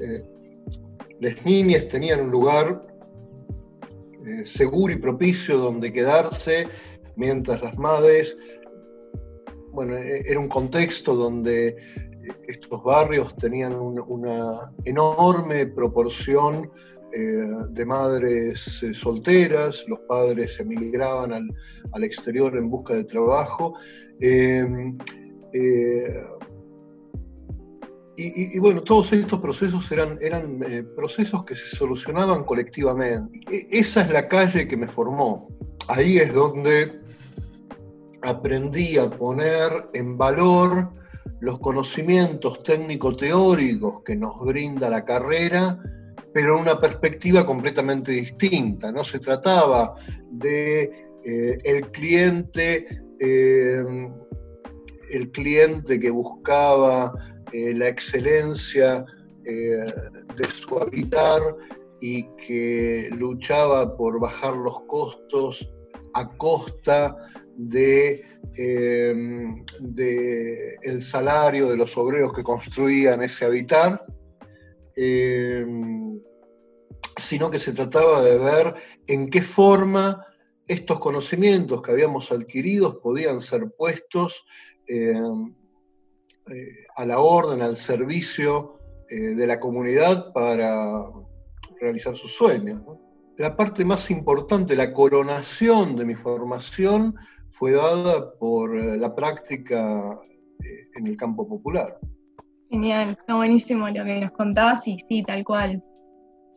eh, 0.00 0.22
las 1.24 1.44
niñas 1.44 1.88
tenían 1.88 2.20
un 2.20 2.30
lugar 2.30 2.86
seguro 4.44 4.92
y 4.92 4.96
propicio 4.96 5.58
donde 5.58 5.92
quedarse, 5.92 6.66
mientras 7.16 7.62
las 7.62 7.76
madres, 7.78 8.36
bueno, 9.72 9.96
era 9.96 10.38
un 10.38 10.48
contexto 10.48 11.14
donde 11.14 11.76
estos 12.46 12.82
barrios 12.82 13.36
tenían 13.36 13.74
una 13.74 14.72
enorme 14.84 15.66
proporción 15.66 16.70
eh, 17.12 17.46
de 17.70 17.86
madres 17.86 18.82
eh, 18.82 18.92
solteras, 18.92 19.84
los 19.88 20.00
padres 20.00 20.58
emigraban 20.58 21.32
al, 21.32 22.04
exterior 22.04 22.56
en 22.56 22.68
busca 22.68 22.94
de 22.94 23.04
trabajo. 23.04 23.74
Eh, 24.20 24.66
y, 28.16 28.58
bueno, 28.60 28.82
todos 28.82 29.12
estos 29.12 29.40
procesos 29.40 29.90
eran, 29.90 30.18
eran 30.20 30.60
procesos 30.96 31.44
que 31.44 31.56
se 31.56 31.76
solucionaban 31.76 32.44
colectivamente. 32.44 33.40
E, 33.50 33.66
esa 33.70 34.02
es 34.02 34.10
la 34.10 34.28
calle 34.28 34.68
que 34.68 34.76
me 34.76 34.86
formó. 34.86 35.48
Ahí 35.88 36.18
es 36.18 36.32
donde 36.32 37.00
aprendí 38.22 38.98
a 38.98 39.10
poner 39.10 39.70
en 39.94 40.16
valor 40.16 40.90
los 41.40 41.58
conocimientos 41.58 42.62
técnico-teóricos 42.62 44.02
que 44.04 44.16
nos 44.16 44.40
brinda 44.40 44.88
la 44.88 45.04
carrera 45.04 45.78
pero 46.34 46.56
en 46.56 46.62
una 46.62 46.80
perspectiva 46.80 47.46
completamente 47.46 48.10
distinta. 48.10 48.90
No 48.90 49.04
se 49.04 49.20
trataba 49.20 49.94
de 50.32 50.82
eh, 51.24 51.58
el 51.62 51.90
cliente, 51.92 52.86
eh, 53.20 53.84
el 55.10 55.30
cliente 55.30 56.00
que 56.00 56.10
buscaba 56.10 57.14
eh, 57.52 57.74
la 57.74 57.88
excelencia 57.88 59.04
de 59.44 60.44
su 60.54 60.78
habitar 60.78 61.42
y 62.00 62.22
que 62.38 63.10
luchaba 63.18 63.94
por 63.94 64.18
bajar 64.18 64.56
los 64.56 64.80
costos 64.86 65.68
a 66.14 66.26
costa 66.38 67.14
de, 67.54 68.24
de 69.80 70.78
el 70.80 71.02
salario 71.02 71.68
de 71.68 71.76
los 71.76 71.94
obreros 71.98 72.32
que 72.32 72.42
construían 72.42 73.20
ese 73.20 73.44
habitar 73.44 74.02
eh, 74.96 75.66
sino 77.16 77.50
que 77.50 77.58
se 77.58 77.72
trataba 77.72 78.22
de 78.22 78.38
ver 78.38 78.74
en 79.06 79.28
qué 79.28 79.40
forma 79.40 80.24
estos 80.66 80.98
conocimientos 80.98 81.82
que 81.82 81.92
habíamos 81.92 82.32
adquirido 82.32 83.00
podían 83.00 83.40
ser 83.40 83.70
puestos 83.76 84.44
eh, 86.48 86.52
eh, 86.52 86.86
a 86.96 87.06
la 87.06 87.18
orden, 87.18 87.62
al 87.62 87.76
servicio 87.76 88.78
de 89.06 89.46
la 89.46 89.60
comunidad 89.60 90.32
para 90.32 91.04
realizar 91.78 92.16
sus 92.16 92.34
sueños. 92.34 92.82
La 93.36 93.54
parte 93.54 93.84
más 93.84 94.10
importante, 94.10 94.74
la 94.74 94.92
coronación 94.92 95.94
de 95.94 96.06
mi 96.06 96.14
formación, 96.14 97.14
fue 97.46 97.72
dada 97.72 98.32
por 98.38 98.74
la 98.74 99.14
práctica 99.14 100.18
en 100.96 101.06
el 101.06 101.16
campo 101.16 101.46
popular. 101.46 101.98
Genial, 102.70 103.10
está 103.10 103.36
buenísimo 103.36 103.86
lo 103.88 104.04
que 104.04 104.20
nos 104.20 104.32
contás 104.32 104.88
y 104.88 104.96
sí, 105.06 105.22
tal 105.22 105.44
cual. 105.44 105.82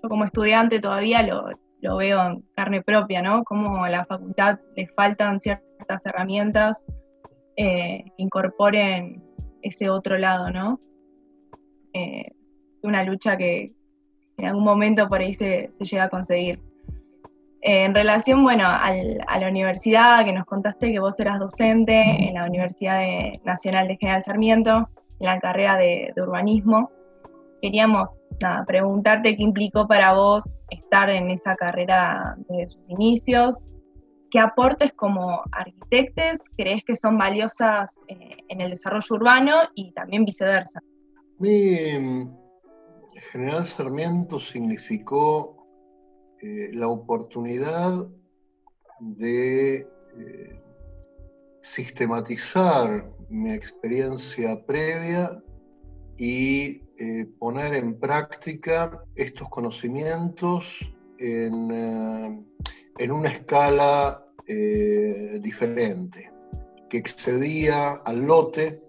Yo 0.01 0.10
como 0.10 0.25
estudiante 0.25 0.79
todavía 0.79 1.22
lo, 1.22 1.98
veo 1.98 2.25
en 2.25 2.44
carne 2.56 2.82
propia, 2.82 3.22
¿no? 3.22 3.44
Como 3.44 3.84
a 3.84 3.89
la 3.89 4.06
facultad 4.06 4.58
le 4.75 4.88
faltan 4.96 5.39
ciertas 5.39 6.06
herramientas 6.06 6.88
eh, 7.60 8.03
incorporen 8.17 9.24
ese 9.61 9.89
otro 9.89 10.17
lado, 10.17 10.51
¿no? 10.51 10.79
Eh, 11.93 12.31
una 12.83 13.03
lucha 13.03 13.37
que 13.37 13.73
en 14.37 14.45
algún 14.45 14.63
momento 14.63 15.07
por 15.09 15.21
ahí 15.21 15.33
se, 15.33 15.69
llega 15.79 16.03
a 16.03 16.09
conseguir. 16.09 16.59
Eh, 17.61 17.85
en 17.85 17.95
relación, 17.95 18.43
bueno, 18.43 18.65
a 18.67 19.39
la 19.39 19.47
universidad, 19.49 20.23
que 20.23 20.31
nos 20.31 20.45
contaste 20.45 20.91
que 20.91 20.99
vos 20.99 21.19
eras 21.19 21.39
docente 21.39 21.99
en 21.99 22.35
la 22.35 22.45
Universidad 22.45 23.01
Nacional 23.43 23.87
de 23.87 23.97
General 23.97 24.21
Sarmiento, 24.21 24.89
en 25.19 25.25
la 25.25 25.39
carrera 25.39 25.77
de, 25.77 26.13
urbanismo, 26.17 26.91
queríamos 27.61 28.21
preguntarte 28.67 29.35
qué 29.35 29.43
implicó 29.43 29.87
para 29.87 30.13
vos 30.13 30.43
estar 30.69 31.09
en 31.09 31.31
esa 31.31 31.55
carrera 31.55 32.35
desde 32.47 32.71
sus 32.71 32.89
inicios, 32.89 33.71
qué 34.29 34.39
aportes 34.39 34.93
como 34.93 35.41
arquitectes 35.51 36.39
crees 36.57 36.84
que 36.84 36.96
son 36.96 37.17
valiosas 37.17 38.00
eh, 38.07 38.38
en 38.50 38.62
el 38.62 38.72
desarrollo 38.72 39.15
urbano 39.15 39.53
y 39.75 39.91
también 39.93 40.25
viceversa. 40.25 40.81
Mi 41.39 42.27
General 43.31 43.65
Sarmiento 43.65 44.39
significó 44.39 45.67
eh, 46.41 46.72
la 46.74 46.88
oportunidad 46.88 48.07
de 49.00 49.88
eh, 50.17 50.62
sistematizar 51.62 53.10
mi 53.29 53.51
experiencia 53.51 54.65
previa 54.65 55.41
y 56.17 56.81
poner 57.38 57.75
en 57.75 58.00
práctica 58.00 59.03
estos 59.15 59.48
conocimientos 59.50 60.79
en, 61.19 62.43
una 63.11 63.29
escala 63.29 64.23
diferente, 65.41 66.31
que 66.89 66.97
excedía 66.97 67.91
al 68.05 68.25
lote 68.25 68.81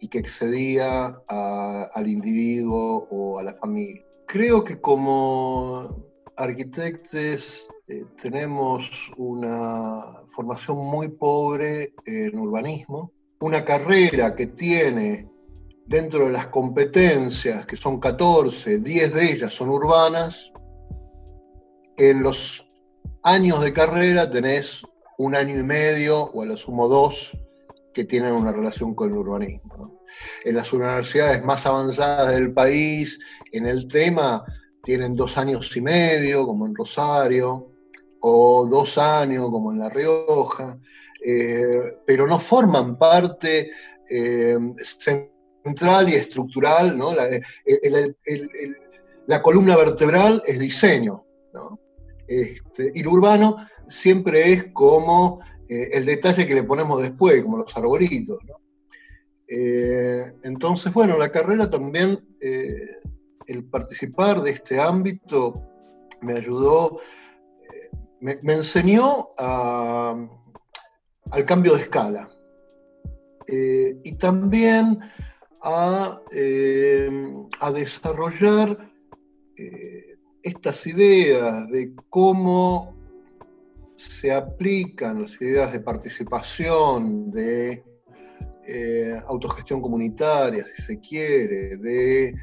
y 0.00 0.08
que 0.08 0.18
excedía 0.18 1.22
al 1.28 2.06
individuo 2.06 3.06
o 3.10 3.38
a 3.38 3.42
la 3.44 3.54
familia. 3.54 4.04
Creo 4.26 4.64
que 4.64 4.80
como 4.80 6.12
arquitectos 6.36 7.68
eh, 7.88 8.04
tenemos 8.20 9.12
una 9.16 10.22
formación 10.26 10.78
muy 10.78 11.08
pobre 11.08 11.94
en 12.06 12.38
urbanismo, 12.38 13.12
una 13.40 13.64
carrera 13.64 14.34
que 14.34 14.48
tiene 14.48 15.28
dentro 15.86 16.26
de 16.26 16.32
las 16.32 16.46
competencias, 16.48 17.66
que 17.66 17.76
son 17.76 18.00
14, 18.00 18.78
10 18.78 19.14
de 19.14 19.32
ellas 19.32 19.52
son 19.52 19.68
urbanas, 19.68 20.52
en 21.96 22.22
los 22.22 22.66
años 23.24 23.62
de 23.62 23.72
carrera 23.72 24.30
tenés 24.30 24.82
un 25.18 25.34
año 25.34 25.58
y 25.58 25.62
medio 25.62 26.24
o 26.24 26.42
a 26.42 26.46
lo 26.46 26.56
sumo 26.56 26.88
dos 26.88 27.36
que 27.94 28.04
tienen 28.04 28.32
una 28.32 28.52
relación 28.52 28.94
con 28.94 29.10
el 29.10 29.16
urbanismo. 29.16 30.00
En 30.44 30.56
las 30.56 30.72
universidades 30.72 31.44
más 31.44 31.66
avanzadas 31.66 32.34
del 32.34 32.52
país, 32.52 33.18
en 33.52 33.66
el 33.66 33.86
tema, 33.86 34.44
tienen 34.82 35.14
dos 35.14 35.38
años 35.38 35.74
y 35.76 35.80
medio, 35.80 36.46
como 36.46 36.66
en 36.66 36.74
Rosario, 36.74 37.70
o 38.20 38.66
dos 38.66 38.98
años, 38.98 39.48
como 39.50 39.72
en 39.72 39.78
La 39.78 39.90
Rioja, 39.90 40.78
eh, 41.24 41.98
pero 42.06 42.26
no 42.26 42.38
forman 42.38 42.96
parte 42.96 43.70
eh, 44.08 44.58
central 44.78 46.08
y 46.08 46.14
estructural, 46.14 46.96
¿no? 46.96 47.14
la, 47.14 49.42
columna 49.42 49.76
vertebral 49.76 50.42
es 50.46 50.58
diseño, 50.58 51.24
este, 52.40 52.92
y 52.94 53.02
lo 53.02 53.12
urbano 53.12 53.56
siempre 53.88 54.52
es 54.52 54.66
como 54.72 55.40
eh, 55.68 55.90
el 55.92 56.06
detalle 56.06 56.46
que 56.46 56.54
le 56.54 56.64
ponemos 56.64 57.02
después, 57.02 57.42
como 57.42 57.58
los 57.58 57.76
arbolitos. 57.76 58.38
entonces, 60.44 60.92
bueno, 60.94 61.18
la 61.18 61.30
carrera 61.30 61.68
también 61.68 62.18
el 63.46 63.64
participar 63.64 64.42
de 64.42 64.52
este 64.52 64.80
ámbito 64.80 65.62
me 66.22 66.34
ayudó, 66.34 67.00
eh, 67.62 67.90
me, 68.20 68.52
enseñó 68.52 69.28
al 69.38 70.28
cambio 71.46 71.74
de 71.74 71.80
escala 71.80 72.30
eh, 73.48 73.98
y 74.04 74.14
también 74.14 75.00
a, 75.62 76.16
eh, 76.34 77.10
desarrollar 77.74 78.90
estas 80.42 80.86
ideas 80.86 81.68
de 81.68 81.92
cómo 82.10 82.96
se 83.94 84.32
aplican 84.32 85.22
las 85.22 85.40
ideas 85.40 85.72
de 85.72 85.80
participación, 85.80 87.30
de 87.30 87.84
autogestión 89.26 89.80
comunitaria, 89.80 90.64
si 90.64 90.82
se 90.82 91.00
quiere, 91.00 91.76
de 91.76 92.34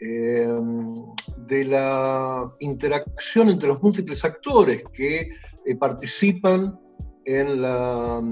Em, 0.00 1.04
de 1.48 1.64
la 1.64 2.52
interacción 2.60 3.48
entre 3.48 3.68
los 3.68 3.82
múltiples 3.82 4.24
actores 4.24 4.84
que 4.92 5.28
eh, 5.66 5.76
participan 5.76 6.78
en 7.24 7.60
la, 7.60 8.22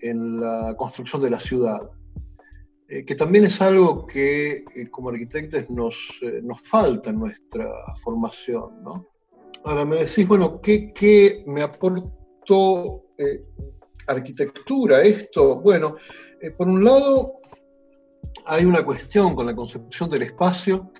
en 0.00 0.40
la, 0.40 0.74
construcción 0.76 1.22
de 1.22 1.30
la 1.30 1.38
ciudad, 1.38 1.88
eh, 2.88 3.04
que 3.04 3.14
también 3.14 3.44
es 3.44 3.60
algo 3.60 4.06
que 4.06 4.64
eh, 4.74 4.90
como 4.90 5.10
arquitectos 5.10 5.70
nos, 5.70 6.20
nos, 6.42 6.60
falta 6.62 7.10
en 7.10 7.20
nuestra 7.20 7.66
formación. 8.02 8.82
¿no? 8.82 9.08
Ahora 9.64 9.84
me 9.84 9.98
decís, 9.98 10.26
bueno, 10.26 10.60
¿qué, 10.60 10.92
qué 10.92 11.44
me 11.46 11.62
aportó 11.62 13.04
arquitectura 14.06 15.02
esto? 15.02 15.60
Bueno, 15.60 15.96
por 16.56 16.68
un 16.68 16.84
lado, 16.84 17.40
hay 18.46 18.64
una 18.64 18.84
cuestión 18.84 19.34
con 19.34 19.46
la 19.46 19.54
concepción 19.54 20.08
del 20.08 20.22
espacio, 20.22 20.90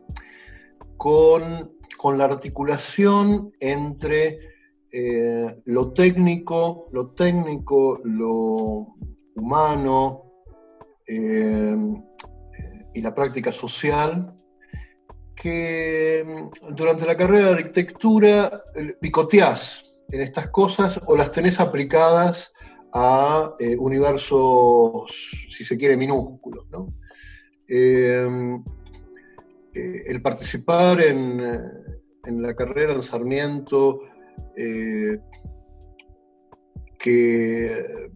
con, 0.96 1.70
la 2.16 2.24
articulación 2.24 3.52
entre 3.60 4.38
eh, 4.92 5.56
lo 5.66 5.92
técnico, 5.92 6.88
lo 6.92 7.10
técnico, 7.10 8.00
lo 8.04 8.94
humano 9.36 10.31
eh, 11.06 11.76
y 12.94 13.00
la 13.00 13.14
práctica 13.14 13.52
social, 13.52 14.34
que 15.34 16.24
mm, 16.26 16.74
durante 16.74 17.06
la 17.06 17.16
carrera 17.16 17.48
de 17.48 17.54
arquitectura 17.54 18.50
eh, 18.74 18.94
picoteás 19.00 20.02
en 20.10 20.20
estas 20.20 20.48
cosas 20.48 21.00
o 21.06 21.16
las 21.16 21.30
tenés 21.30 21.60
aplicadas 21.60 22.52
a 22.94 23.54
universos, 23.78 25.10
si 25.48 25.64
se 25.64 25.78
quiere, 25.78 25.96
minúsculos. 25.96 26.66
¿no? 26.70 26.92
Eh, 27.74 28.60
eh, 29.74 30.02
el 30.06 30.20
participar 30.20 31.00
en, 31.00 31.62
la 32.42 32.54
carrera 32.54 32.92
en 32.92 33.02
Sarmiento, 33.02 34.00
eh, 34.56 35.18
que, 36.98 38.10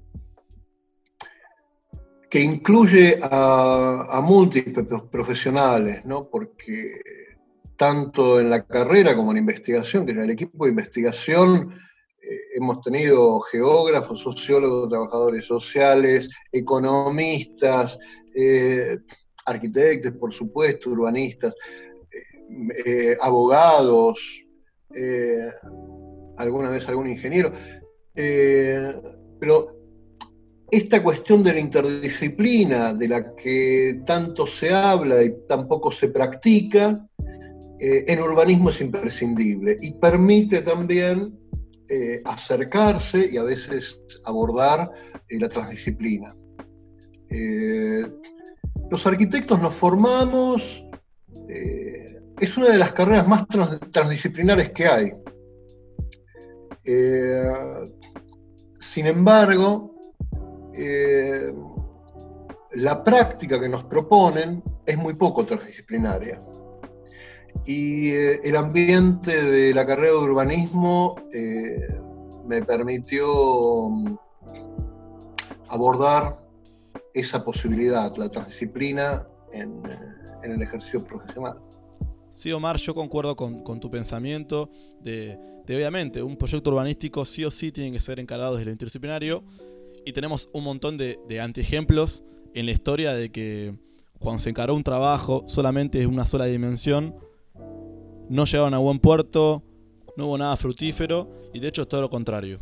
que, 2.31 2.41
incluye 2.41 3.19
a, 3.23 4.21
múltiples 4.23 4.87
profesionales, 5.11 6.05
¿no? 6.05 6.29
porque 6.29 7.01
tanto 7.77 8.41
en 8.41 8.51
la 8.51 8.67
carrera 8.67 9.15
como 9.15 9.31
en 9.31 9.37
la 9.37 9.41
investigación, 9.41 10.07
que 10.07 10.13
en 10.13 10.23
el 10.23 10.31
equipo 10.31 10.65
de 10.65 10.71
investigación 10.71 11.75
hemos 12.57 12.81
tenido 12.83 13.41
geógrafos, 13.41 14.21
sociólogos, 14.21 14.89
trabajadores 14.89 15.47
sociales, 15.47 16.29
economistas, 16.51 17.99
arquitectos, 19.47 20.13
por 20.13 20.33
supuesto, 20.33 20.91
urbanistas, 20.91 21.55
eh, 22.11 22.83
eh, 22.85 23.17
abogados, 23.23 24.45
eh, 24.95 25.51
alguna 26.37 26.71
vez 26.71 26.89
algún 26.89 27.09
ingeniero, 27.09 27.53
pero 29.41 29.76
esta 30.71 31.03
cuestión 31.03 31.43
de 31.43 31.55
la 31.55 31.61
interdisciplina, 31.61 32.93
de 32.93 33.09
la 33.09 33.35
que 33.35 34.01
tanto 34.05 34.47
se 34.47 34.73
habla 34.73 35.23
y 35.23 35.35
tampoco 35.47 35.91
se 35.91 36.09
practica, 36.09 37.07
en 37.79 38.21
urbanismo 38.21 38.71
es 38.71 38.81
imprescindible 38.81 39.77
y 39.83 39.93
permite 39.93 40.63
también 40.63 41.39
acercarse 42.25 43.29
y 43.31 43.37
a 43.37 43.43
veces 43.43 44.01
abordar 44.25 44.91
la 45.29 45.49
transdisciplina. 45.49 46.35
Los 48.91 49.05
arquitectos 49.07 49.61
nos 49.61 49.75
formamos, 49.75 50.85
eh, 51.49 52.21
es 52.39 52.57
una 52.57 52.71
de 52.71 52.79
las 52.79 52.93
carreras 52.93 53.27
más 53.27 53.47
transdisciplinares 53.49 54.71
que 54.71 54.87
hay. 54.87 55.13
Eh, 56.85 57.51
sin 58.79 59.07
embargo, 59.07 59.96
eh, 60.77 61.53
la 62.73 63.03
práctica 63.03 63.61
que 63.61 63.69
nos 63.69 63.85
proponen 63.85 64.63
es 64.85 64.99
muy 64.99 65.15
poco 65.15 65.45
transdisciplinaria. 65.45 66.43
Y 67.67 68.11
el 68.11 68.57
ambiente 68.57 69.43
de 69.43 69.75
la 69.75 69.85
carrera 69.87 70.13
de 70.13 70.19
urbanismo 70.19 71.17
me 72.47 72.63
permitió 72.63 73.89
mm, 73.89 74.17
abordar 75.69 76.39
esa 77.15 77.45
posibilidad, 77.45 78.15
la 78.17 78.29
transdisciplina 78.29 79.27
en, 79.53 79.83
el 80.43 80.63
ejercicio 80.63 81.03
profesional. 81.03 81.57
Sí, 82.31 82.53
Omar, 82.53 82.77
yo 82.77 82.95
concuerdo 82.95 83.35
con, 83.35 83.81
tu 83.81 83.91
pensamiento 83.91 84.71
de, 85.01 85.37
obviamente, 85.65 86.23
un 86.23 86.37
proyecto 86.37 86.71
urbanístico 86.71 87.25
sí 87.25 87.45
o 87.45 87.51
sí 87.51 87.73
tiene 87.73 87.91
que 87.91 88.01
ser 88.01 88.21
encarado 88.21 88.55
desde 88.55 88.67
lo 88.67 88.73
interdisciplinario 88.73 89.43
y 90.07 90.13
tenemos 90.15 90.49
un 90.55 90.65
montón 90.65 90.97
de, 90.97 91.19
de 91.29 91.41
antiejemplos 91.41 92.25
en 92.55 92.65
la 92.65 92.73
historia 92.73 93.13
de 93.13 93.31
que 93.31 93.75
cuando 94.19 94.41
se 94.41 94.49
encaró 94.49 94.75
un 94.75 94.83
trabajo 94.83 95.45
solamente 95.47 95.99
de 95.99 96.07
una 96.07 96.25
sola 96.25 96.47
dimensión, 96.47 97.15
no 98.31 98.47
llegaron 98.47 98.73
a 98.73 98.79
buen 98.79 98.99
puerto, 98.99 99.63
no 100.17 100.29
hubo 100.29 100.39
nada 100.39 100.57
fructífero 100.57 101.51
y 101.53 101.61
de 101.61 101.69
hecho 101.69 101.83
es 101.83 101.89
todo 101.89 102.01
lo 102.01 102.09
contrario. 102.09 102.59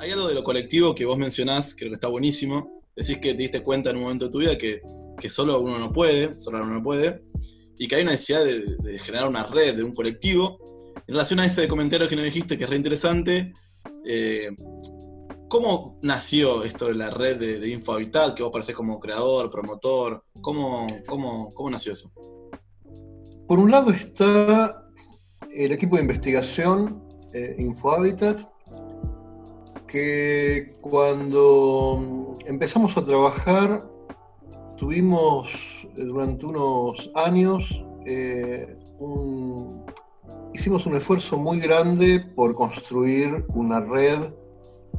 Hay 0.00 0.10
algo 0.10 0.26
de 0.26 0.34
lo 0.34 0.42
colectivo 0.42 0.94
que 0.94 1.04
vos 1.04 1.18
mencionás, 1.18 1.76
creo 1.76 1.90
que 1.90 1.94
está 1.94 2.08
buenísimo. 2.08 2.82
Decís 2.96 3.18
que 3.18 3.34
te 3.34 3.42
diste 3.42 3.62
cuenta 3.62 3.90
en 3.90 3.96
un 3.96 4.02
momento 4.02 4.26
de 4.26 4.32
tu 4.32 4.38
vida 4.38 4.58
que, 4.58 4.80
que 5.20 5.30
solo 5.30 5.60
uno 5.60 5.78
no 5.78 5.92
puede, 5.92 6.40
solo 6.40 6.58
uno 6.58 6.74
no 6.74 6.82
puede 6.82 7.22
y 7.78 7.86
que 7.86 7.94
hay 7.94 8.02
una 8.02 8.12
necesidad 8.12 8.44
de, 8.44 8.98
generar 8.98 9.28
una 9.28 9.44
red, 9.44 9.76
de 9.76 9.84
un 9.84 9.94
colectivo. 9.94 10.58
En 11.06 11.14
relación 11.14 11.40
a 11.40 11.46
ese 11.46 11.68
comentario 11.68 12.08
que 12.08 12.16
nos 12.16 12.24
dijiste, 12.24 12.58
que 12.58 12.64
es 12.64 12.70
re 12.70 12.76
interesante, 12.76 13.52
eh, 14.04 14.50
¿cómo 15.48 15.98
nació 16.02 16.62
esto 16.64 16.86
de 16.86 16.94
la 16.94 17.10
red 17.10 17.38
de, 17.38 17.58
de 17.58 17.68
InfoHabitat, 17.70 18.34
que 18.34 18.42
vos 18.42 18.52
pareces 18.52 18.74
como 18.74 19.00
creador, 19.00 19.50
promotor? 19.50 20.24
¿Cómo, 20.40 20.86
cómo, 21.06 21.50
cómo 21.50 21.70
nació 21.70 21.92
eso? 21.92 22.12
Por 23.46 23.58
un 23.58 23.70
lado 23.70 23.90
está 23.90 24.84
el 25.50 25.72
equipo 25.72 25.96
de 25.96 26.02
investigación 26.02 27.02
eh, 27.32 27.56
InfoHabitat, 27.58 28.42
que 29.86 30.76
cuando 30.82 32.36
empezamos 32.46 32.96
a 32.96 33.02
trabajar 33.02 33.88
tuvimos 34.76 35.88
eh, 35.96 36.04
durante 36.04 36.46
unos 36.46 37.10
años, 37.14 37.82
eh, 38.04 38.76
hicimos 40.52 40.86
un 40.86 40.94
esfuerzo 40.94 41.38
muy 41.38 41.58
grande 41.58 42.20
por 42.36 42.54
construir 42.54 43.46
una 43.54 43.80
red 43.80 44.30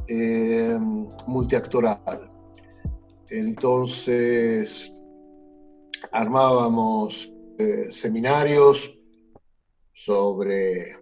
eh, 0.08 0.78
multiactoral. 1.26 2.30
Entonces, 3.30 4.92
armábamos 6.12 7.32
seminarios 7.90 8.96
sobre 9.92 10.96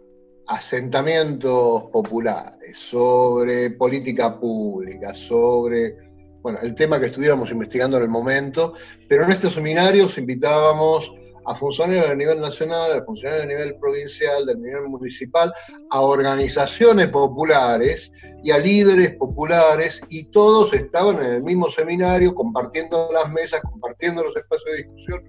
asentamientos 0.49 1.85
populares, 1.93 2.77
sobre 2.77 3.71
política 3.71 4.41
pública, 4.41 5.15
sobre 5.15 6.09
bueno, 6.43 6.59
el 6.63 6.75
tema 6.75 6.99
que 6.99 7.07
estuviéramos 7.07 7.51
investigando 7.51 7.97
en 7.97 8.05
el 8.05 8.09
momento, 8.09 8.75
pero 9.09 9.25
en 9.25 9.33
estos 9.33 9.55
seminarios 9.55 10.17
invitábamos 10.19 11.13
a 11.49 11.55
funcionarios 11.55 12.07
a 12.07 12.15
nivel 12.15 12.41
nacional, 12.41 12.93
a 12.93 13.05
funcionarios 13.05 13.45
a 13.45 13.49
nivel 13.49 13.77
provincial, 13.77 14.45
del 14.45 14.61
nivel 14.61 14.89
municipal, 14.89 15.51
a 15.91 16.01
organizaciones 16.01 17.09
populares 17.09 18.13
y 18.45 18.51
a 18.51 18.59
líderes 18.59 19.15
populares, 19.15 20.03
y 20.11 20.25
todos 20.25 20.75
estaban 20.75 21.19
en 21.25 21.33
el 21.33 21.43
mismo 21.43 21.71
seminario, 21.71 22.35
compartiendo 22.35 23.09
las 23.13 23.33
mesas, 23.33 23.63
compartiendo 23.63 24.23
los 24.23 24.37
espacios 24.37 24.71
de 24.71 24.77
discusión. 24.83 25.25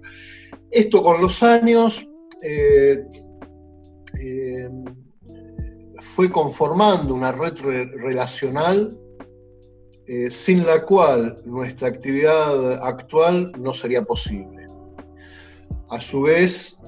Esto 0.70 1.02
con 1.02 1.22
los 1.22 1.42
años 1.42 2.06
eh, 2.42 3.02
eh, 4.22 4.68
fue 5.96 6.30
conformando 6.30 7.14
una 7.14 7.32
red 7.32 7.54
relacional 7.96 8.94
eh, 10.06 10.30
sin 10.30 10.66
la 10.66 10.84
cual 10.84 11.40
nuestra 11.44 11.88
actividad 11.88 12.84
actual 12.84 13.52
no 13.58 13.72
sería 13.72 14.02
posible. 14.02 14.59
A 15.90 16.00
su 16.00 16.22
vez, 16.22 16.78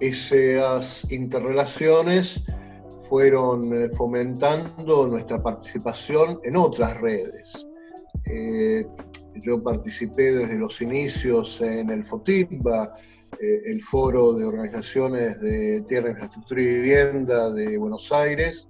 esas 0.00 1.10
interrelaciones 1.12 2.42
fueron 3.08 3.72
eh, 3.72 3.88
fomentando 3.90 5.06
nuestra 5.06 5.42
participación 5.42 6.40
en 6.42 6.56
otras 6.56 7.00
redes. 7.00 7.64
Eh, 8.26 8.86
yo 9.36 9.62
participé 9.62 10.32
desde 10.32 10.58
los 10.58 10.80
inicios 10.82 11.60
en 11.60 11.90
el 11.90 12.04
FOTIPBA, 12.04 12.94
el 13.40 13.82
Foro 13.82 14.32
de 14.32 14.44
Organizaciones 14.44 15.40
de 15.40 15.82
Tierra, 15.82 16.10
Infraestructura 16.10 16.62
y 16.62 16.66
Vivienda 16.66 17.50
de 17.50 17.76
Buenos 17.76 18.10
Aires, 18.12 18.68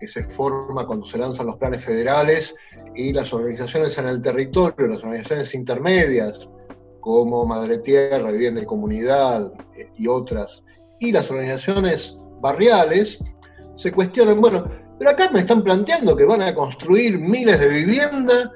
que 0.00 0.06
se 0.06 0.24
forma 0.24 0.86
cuando 0.86 1.06
se 1.06 1.18
lanzan 1.18 1.46
los 1.46 1.56
planes 1.56 1.84
federales 1.84 2.54
y 2.94 3.12
las 3.12 3.32
organizaciones 3.32 3.96
en 3.98 4.08
el 4.08 4.20
territorio, 4.20 4.88
las 4.88 5.04
organizaciones 5.04 5.54
intermedias, 5.54 6.48
como 7.00 7.46
Madre 7.46 7.78
Tierra, 7.78 8.30
Vivienda 8.30 8.62
y 8.62 8.66
Comunidad 8.66 9.52
eh, 9.76 9.90
y 9.96 10.06
otras, 10.06 10.62
y 11.00 11.12
las 11.12 11.30
organizaciones 11.30 12.16
barriales, 12.40 13.18
se 13.76 13.92
cuestionan, 13.92 14.40
bueno, 14.40 14.68
pero 14.98 15.10
acá 15.10 15.30
me 15.30 15.40
están 15.40 15.62
planteando 15.62 16.14
que 16.14 16.26
van 16.26 16.42
a 16.42 16.54
construir 16.54 17.18
miles 17.18 17.58
de 17.58 17.68
viviendas 17.68 18.50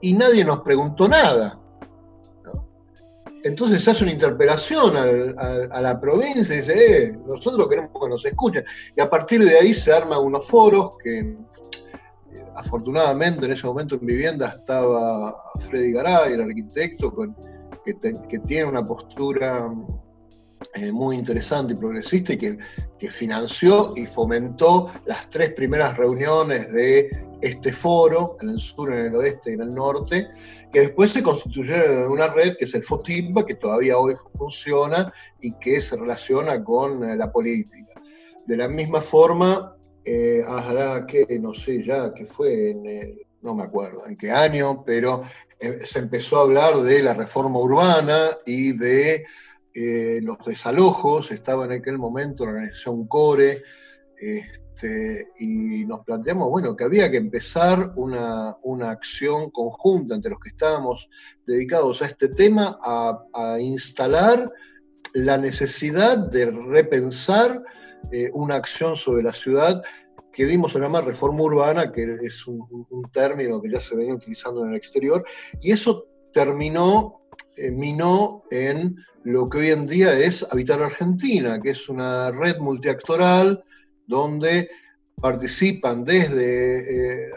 y 0.00 0.12
nadie 0.12 0.44
nos 0.44 0.60
preguntó 0.60 1.08
nada. 1.08 1.58
Entonces 3.42 3.82
se 3.82 3.90
hace 3.90 4.04
una 4.04 4.12
interpelación 4.12 4.96
a 4.96 5.80
la 5.80 6.00
provincia 6.00 6.54
y 6.54 6.58
dice, 6.58 7.04
eh, 7.04 7.18
nosotros 7.26 7.68
queremos 7.68 7.90
que 8.00 8.08
nos 8.08 8.24
escuchen. 8.24 8.64
Y 8.96 9.00
a 9.00 9.08
partir 9.08 9.44
de 9.44 9.56
ahí 9.56 9.72
se 9.72 9.92
arman 9.92 10.20
unos 10.20 10.46
foros 10.46 10.96
que 10.98 11.18
eh, 11.18 11.36
afortunadamente 12.56 13.46
en 13.46 13.52
ese 13.52 13.66
momento 13.66 13.94
en 13.94 14.06
vivienda 14.06 14.48
estaba 14.48 15.36
Freddy 15.60 15.92
Garay, 15.92 16.32
el 16.32 16.42
arquitecto, 16.42 17.12
que, 17.86 18.38
tiene 18.40 18.64
una 18.64 18.84
postura 18.84 19.72
eh, 20.74 20.90
muy 20.90 21.16
interesante 21.16 21.72
y 21.72 21.76
progresista 21.76 22.32
y 22.32 22.38
que, 22.38 22.58
financió 23.10 23.92
y 23.94 24.04
fomentó 24.04 24.90
las 25.04 25.28
tres 25.28 25.52
primeras 25.52 25.96
reuniones 25.96 26.72
de 26.72 27.08
este 27.40 27.70
foro 27.70 28.36
en 28.40 28.50
el 28.50 28.58
sur, 28.58 28.92
en 28.92 29.06
el 29.06 29.14
oeste 29.14 29.50
y 29.50 29.54
en 29.54 29.60
el 29.60 29.74
norte, 29.74 30.28
que 30.72 30.80
después 30.80 31.12
se 31.12 31.22
constituyó 31.22 31.74
en 31.74 32.10
una 32.10 32.28
red 32.28 32.56
que 32.56 32.64
es 32.64 32.74
el 32.74 32.82
FOTIPA, 32.82 33.46
que 33.46 33.54
todavía 33.54 33.98
hoy 33.98 34.14
funciona 34.36 35.12
y 35.40 35.52
que 35.58 35.80
se 35.80 35.96
relaciona 35.96 36.64
con 36.64 37.04
eh, 37.04 37.16
la 37.16 37.30
política. 37.30 38.00
De 38.46 38.56
la 38.56 38.68
misma 38.68 39.00
forma, 39.00 39.76
eh, 40.04 40.42
que, 41.06 41.38
no 41.38 41.54
sé 41.54 41.84
ya, 41.84 42.12
que 42.14 42.24
fue 42.24 42.70
en 42.70 43.25
no 43.46 43.54
me 43.54 43.62
acuerdo 43.62 44.06
en 44.06 44.16
qué 44.16 44.32
año, 44.32 44.82
pero 44.84 45.22
eh, 45.60 45.78
se 45.84 46.00
empezó 46.00 46.38
a 46.38 46.42
hablar 46.42 46.82
de 46.82 47.02
la 47.02 47.14
reforma 47.14 47.60
urbana 47.60 48.30
y 48.44 48.76
de 48.76 49.24
eh, 49.72 50.20
los 50.22 50.38
desalojos, 50.44 51.30
estaba 51.30 51.64
en 51.64 51.72
aquel 51.72 51.96
momento 51.96 52.44
la 52.44 52.52
organización 52.52 53.06
CORE, 53.06 53.62
este, 54.18 55.28
y 55.38 55.84
nos 55.86 56.04
planteamos, 56.04 56.50
bueno, 56.50 56.74
que 56.74 56.84
había 56.84 57.10
que 57.10 57.18
empezar 57.18 57.92
una, 57.96 58.56
acción 58.90 59.50
conjunta 59.50 60.14
entre 60.14 60.32
los 60.32 60.40
que 60.40 60.50
estábamos 60.50 61.08
dedicados 61.46 62.02
a 62.02 62.06
este 62.06 62.28
tema, 62.28 62.78
a, 62.82 63.58
instalar 63.60 64.50
la 65.14 65.38
necesidad 65.38 66.18
de 66.18 66.50
repensar 66.50 67.62
eh, 68.10 68.30
una 68.34 68.56
acción 68.56 68.96
sobre 68.96 69.22
la 69.22 69.32
ciudad 69.32 69.82
que 70.36 70.44
dimos 70.44 70.76
a 70.76 70.78
llamar 70.78 71.06
reforma 71.06 71.44
urbana, 71.44 71.90
que 71.90 72.18
es 72.22 72.46
un, 72.46 73.08
término 73.10 73.58
que 73.62 73.70
ya 73.70 73.80
se 73.80 73.96
venía 73.96 74.14
utilizando 74.14 74.62
en 74.64 74.72
el 74.72 74.76
exterior, 74.76 75.24
y 75.62 75.72
eso 75.72 76.08
terminó, 76.30 77.22
eh, 77.56 77.70
minó 77.70 78.42
en 78.50 78.96
lo 79.24 79.48
que 79.48 79.58
hoy 79.58 79.70
en 79.70 79.86
día 79.86 80.12
es 80.18 80.46
Habitar 80.52 80.82
Argentina, 80.82 81.58
que 81.62 81.70
es 81.70 81.88
una 81.88 82.30
red 82.32 82.58
multiactoral 82.58 83.64
donde 84.06 84.68
participan 85.22 86.04
desde 86.04 87.28
eh, 87.28 87.30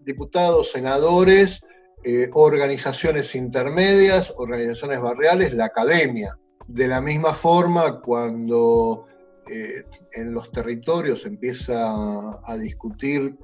diputados, 0.00 0.72
senadores, 0.72 1.60
eh, 2.02 2.30
organizaciones 2.32 3.36
intermedias, 3.36 4.34
organizaciones 4.36 5.00
barriales, 5.00 5.54
la 5.54 5.66
academia. 5.66 6.36
De 6.66 6.88
la 6.88 7.00
misma 7.00 7.32
forma, 7.32 8.00
cuando 8.00 9.06
eh, 9.52 9.84
en 10.12 10.32
los 10.32 10.52
territorios 10.52 11.26
empieza 11.26 12.40
a, 12.44 12.56
discutir, 12.56 13.36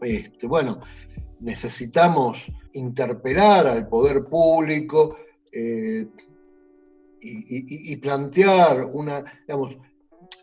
este, 0.00 0.48
bueno, 0.48 0.80
necesitamos 1.38 2.50
interpelar 2.72 3.66
al 3.68 3.86
poder 3.86 4.24
público 4.24 5.16
y, 7.20 7.96
plantear 7.96 8.84
una, 8.84 9.24
digamos, 9.46 9.76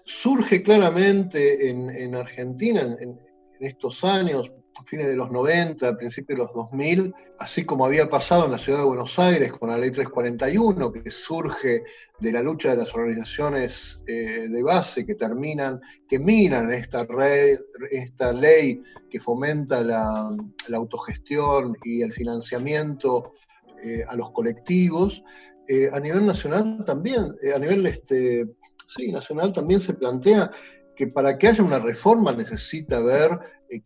surge 0.05 0.63
claramente 0.63 1.69
en, 1.69 2.15
Argentina 2.15 2.95
en, 2.99 3.19
estos 3.59 4.03
años, 4.05 4.51
fines 4.85 5.07
de 5.07 5.15
los 5.15 5.31
90, 5.31 5.97
principios 5.97 6.37
de 6.37 6.45
los 6.45 6.53
2000, 6.53 7.13
así 7.39 7.65
como 7.65 7.85
había 7.85 8.09
pasado 8.09 8.45
en 8.45 8.51
la 8.51 8.57
ciudad 8.57 8.79
de 8.79 8.85
Buenos 8.85 9.17
Aires 9.19 9.51
con 9.51 9.69
la 9.69 9.77
ley 9.77 9.91
341, 9.91 10.91
que 10.91 11.11
surge 11.11 11.83
de 12.19 12.31
la 12.31 12.41
lucha 12.41 12.71
de 12.71 12.77
las 12.77 12.93
organizaciones 12.93 14.03
eh, 14.07 14.47
de 14.49 14.63
base 14.63 15.05
que 15.05 15.15
terminan, 15.15 15.79
que 16.07 16.19
minan 16.19 16.71
esta, 16.71 17.05
red, 17.05 17.59
esta 17.89 18.33
ley 18.33 18.81
que 19.09 19.19
fomenta 19.19 19.83
la, 19.83 20.29
autogestión 20.73 21.75
y 21.83 22.01
el 22.01 22.13
financiamiento 22.13 23.33
eh, 23.83 24.03
a 24.07 24.15
los 24.15 24.31
colectivos, 24.31 25.23
eh, 25.67 25.89
a 25.91 25.99
nivel 25.99 26.25
nacional 26.25 26.83
también, 26.85 27.35
a 27.55 27.59
nivel 27.59 27.85
este, 27.85 28.47
sí, 28.87 29.11
nacional 29.11 29.51
también 29.51 29.81
se 29.81 29.93
plantea 29.93 30.51
que 31.01 31.07
para 31.07 31.35
que 31.35 31.47
haya 31.47 31.63
una 31.63 31.79
reforma 31.79 32.31
necesita 32.31 32.97
haber 32.97 33.31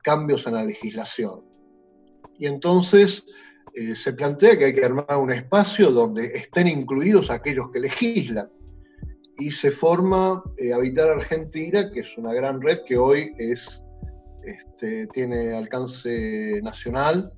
cambios 0.04 0.48
en 0.48 0.56
la 0.56 0.66
legislación. 0.66 1.46
Y 2.38 2.46
entonces 2.46 3.26
se 3.96 4.12
plantea 4.12 4.58
que 4.58 4.66
hay 4.66 4.74
que 4.74 4.84
armar 4.84 5.16
un 5.16 5.32
espacio 5.32 5.92
donde 5.92 6.26
estén 6.26 6.68
incluidos 6.68 7.32
aquellos 7.32 7.72
que 7.72 7.80
legislan 7.80 8.50
y 9.38 9.50
se 9.50 9.72
forma 9.72 10.44
Habitar 10.74 11.08
Argentina, 11.08 11.90
que 11.90 12.02
es 12.02 12.18
una 12.18 12.34
gran 12.34 12.62
red 12.62 12.80
que 12.86 12.98
hoy 12.98 13.34
es 13.38 13.82
este, 14.44 15.08
tiene 15.08 15.54
alcance 15.54 16.60
nacional. 16.64 17.32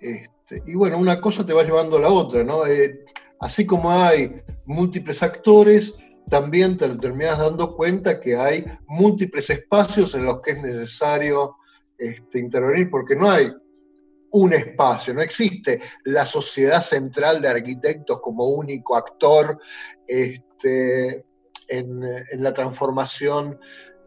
Este, 0.00 0.62
y 0.64 0.74
bueno, 0.76 0.96
una 0.96 1.20
cosa 1.20 1.44
te 1.44 1.52
va 1.52 1.62
llevando 1.62 1.98
a 1.98 2.00
la 2.00 2.08
otra, 2.08 2.42
¿no? 2.42 2.66
Eh, 2.66 3.04
así 3.40 3.66
como 3.66 3.90
hay 3.90 4.42
múltiples 4.64 5.22
actores, 5.22 5.94
también 6.28 6.76
te 6.76 6.88
terminas 6.96 7.38
dando 7.38 7.76
cuenta 7.76 8.20
que 8.20 8.36
hay 8.36 8.64
múltiples 8.86 9.50
espacios 9.50 10.14
en 10.14 10.24
los 10.24 10.40
que 10.40 10.52
es 10.52 10.62
necesario 10.62 11.56
este, 11.98 12.38
intervenir, 12.38 12.90
porque 12.90 13.16
no 13.16 13.30
hay 13.30 13.52
un 14.32 14.52
espacio, 14.52 15.14
no 15.14 15.22
existe 15.22 15.80
la 16.04 16.26
sociedad 16.26 16.82
central 16.82 17.40
de 17.40 17.48
arquitectos 17.48 18.20
como 18.20 18.48
único 18.48 18.96
actor 18.96 19.60
en, 20.08 20.42
en, 21.68 22.42
la 22.42 22.52
transformación 22.52 23.60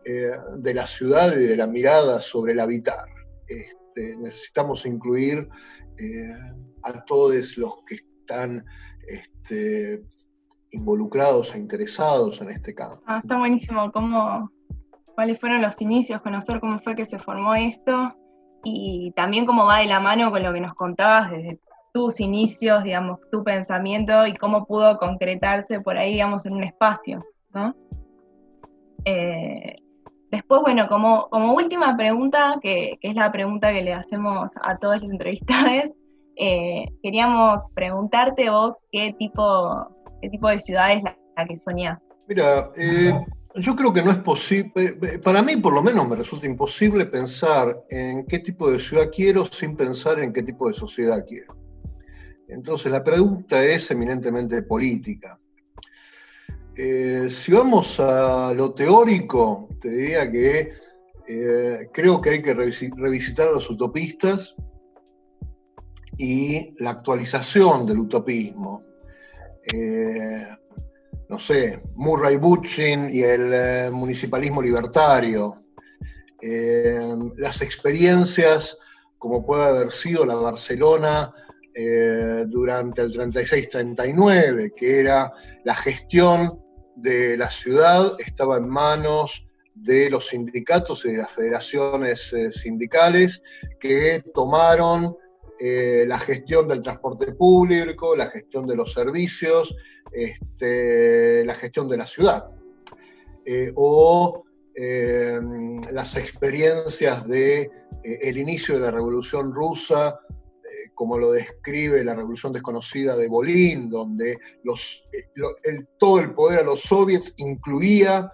eh, 0.04 0.32
de 0.58 0.74
la 0.74 0.86
ciudad 0.86 1.34
y 1.34 1.46
de 1.46 1.56
la 1.56 1.68
mirada 1.68 2.20
sobre 2.20 2.52
el 2.52 2.60
habitar. 2.60 3.06
Este, 3.48 4.18
necesitamos 4.18 4.86
incluir 4.86 5.48
eh, 5.98 6.34
a 6.84 7.06
todos 7.06 7.58
los 7.58 7.74
que 7.88 7.96
están 7.96 8.66
este, 9.08 10.04
involucrados 10.72 11.54
e 11.54 11.60
interesados 11.60 12.42
en 12.42 12.50
este 12.50 12.74
campo. 12.74 13.02
Ah, 13.06 13.20
está 13.24 13.38
buenísimo. 13.38 13.92
¿Cómo, 13.92 14.52
¿Cuáles 15.16 15.40
fueron 15.40 15.62
los 15.62 15.82
inicios? 15.82 16.22
Conocer 16.22 16.60
cómo 16.60 16.80
fue 16.80 16.96
que 16.96 17.06
se 17.06 17.20
formó 17.20 17.56
esto 17.56 18.16
y 18.64 19.12
también 19.16 19.46
cómo 19.46 19.66
va 19.66 19.80
de 19.80 19.86
la 19.86 20.00
mano 20.00 20.32
con 20.32 20.44
lo 20.44 20.54
que 20.54 20.62
nos 20.62 20.74
contabas 20.74 21.32
desde 21.32 21.60
tus 21.94 22.20
inicios, 22.20 22.84
digamos, 22.84 23.20
tu 23.32 23.44
pensamiento 23.44 24.28
y 24.28 24.36
cómo 24.36 24.66
pudo 24.66 24.98
concretarse 24.98 25.80
por 25.82 25.98
ahí, 25.98 26.14
digamos, 26.14 26.46
en 26.46 26.54
un 26.54 26.64
espacio. 26.64 27.24
Eh, 29.06 29.76
Después, 30.32 30.62
bueno, 30.62 30.88
como, 30.90 31.30
como 31.30 31.54
última 31.54 31.96
pregunta, 31.96 32.60
que, 32.62 32.98
es 33.02 33.16
la 33.16 33.32
pregunta 33.32 33.72
que 33.72 33.82
le 33.82 33.94
hacemos 33.94 34.52
a 34.62 34.78
todas 34.78 35.02
las 35.02 35.12
entrevistadas, 35.12 35.96
eh, 36.36 36.86
queríamos 37.02 37.62
preguntarte 37.74 38.50
vos 38.50 38.86
qué 38.92 39.16
tipo, 39.18 39.88
qué 40.22 40.30
tipo 40.30 40.50
de 40.50 40.60
ciudad 40.60 40.94
es 40.94 41.04
la, 41.04 41.16
que 41.48 41.56
soñás. 41.56 42.08
Mira, 42.28 42.72
eh, 42.76 43.14
yo 43.56 43.76
creo 43.76 43.94
que 43.94 44.04
no 44.04 44.12
es 44.12 44.18
posible, 44.20 44.72
eh, 44.76 45.20
para 45.20 45.42
mí 45.42 45.58
por 45.58 45.74
lo 45.74 45.84
menos 45.84 46.08
me 46.08 46.16
resulta 46.16 46.48
imposible 46.48 47.06
pensar 47.06 47.84
en 47.90 48.26
qué 48.26 48.40
tipo 48.40 48.70
de 48.72 48.80
ciudad 48.80 49.10
quiero 49.14 49.46
sin 49.46 49.76
pensar 49.76 50.20
en 50.20 50.34
qué 50.34 50.44
tipo 50.44 50.68
de 50.68 50.74
sociedad 50.74 51.24
quiero. 51.28 51.56
Entonces 52.48 52.92
la 52.92 53.04
pregunta 53.04 53.64
es 53.64 53.92
eminentemente 53.92 54.62
política. 54.64 55.40
Eh, 56.76 57.28
si 57.30 57.52
vamos 57.52 58.00
a 58.00 58.54
lo 58.54 58.74
teórico, 58.74 59.70
te 59.82 59.90
diría 59.90 60.30
que 60.30 60.72
creo 61.92 62.22
que 62.22 62.30
hay 62.30 62.42
que 62.42 62.54
revisitar 62.54 63.50
a 63.50 63.52
los 63.52 63.70
utopistas 63.70 64.56
y 66.18 66.74
la 66.82 66.92
actualización 66.92 67.86
del 67.86 68.00
utopismo. 68.00 68.87
Eh, 69.74 70.48
no 71.30 71.40
sé, 71.40 71.82
Murray 71.96 72.38
Bookchin 72.38 73.10
y 73.12 73.22
el 73.24 73.92
municipalismo 73.92 74.62
libertario. 74.62 75.56
las 77.38 77.62
experiencias, 77.62 78.78
como 79.18 79.46
puede 79.46 79.66
haber 79.66 79.92
sido 79.92 80.26
la 80.26 80.36
Barcelona 80.36 81.34
durante 82.48 83.02
el 83.02 83.12
36-39, 83.12 84.74
que 84.76 85.00
era 85.00 85.34
la 85.66 85.76
gestión 85.76 86.60
de 86.98 87.38
la 87.38 87.50
ciudad 87.50 88.12
estaba 88.20 88.58
en 88.58 88.68
manos 88.68 89.44
de 89.76 90.10
los 90.10 90.28
sindicatos 90.28 91.06
y 91.06 91.12
de 91.12 91.18
las 91.18 91.32
federaciones 91.32 92.34
eh, 92.34 92.52
sindicales 92.52 93.42
que 93.80 94.24
tomaron 94.34 95.16
eh, 95.60 96.06
la 96.08 96.20
gestión 96.20 96.67
del 96.67 96.82
transporte 96.82 97.34
público, 97.34 98.15
la 98.15 98.28
gestión 98.28 98.67
de 98.67 98.76
los 98.76 98.93
servicios, 98.93 99.76
este, 100.12 101.46
la 101.46 101.54
gestión 101.54 101.88
de 101.89 101.98
la 101.98 102.08
ciudad. 102.08 102.46
Eh, 103.46 103.72
o 103.76 104.43
las 105.91 106.15
experiencias 106.17 107.28
de 107.28 107.72
el 108.04 108.38
inicio 108.38 108.76
de 108.76 108.82
la 108.82 108.91
Revolución 108.91 109.52
Rusa 109.52 110.20
como 110.98 111.20
lo 111.20 111.32
describe 111.32 112.04
la 112.04 112.15
Revolución 112.15 112.52
Desconocida 112.52 113.15
de 113.15 113.28
Bolín, 113.28 113.88
donde 113.88 114.32
eh, 114.32 114.39
todo 116.00 116.20
el 116.20 116.34
poder 116.34 116.60
a 116.62 116.63
los 116.63 116.82
soviets 116.82 117.36
incluía 117.38 118.32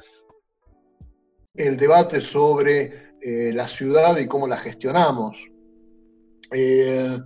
el 1.55 1.75
debate 1.75 2.21
sobre 2.21 3.11
eh, 3.21 3.51
la 3.53 3.67
ciudad 3.67 4.17
y 4.17 4.27
cómo 4.27 4.47
la 4.47 4.55
gestionamos. 4.55 5.37
Eh, 6.51 7.19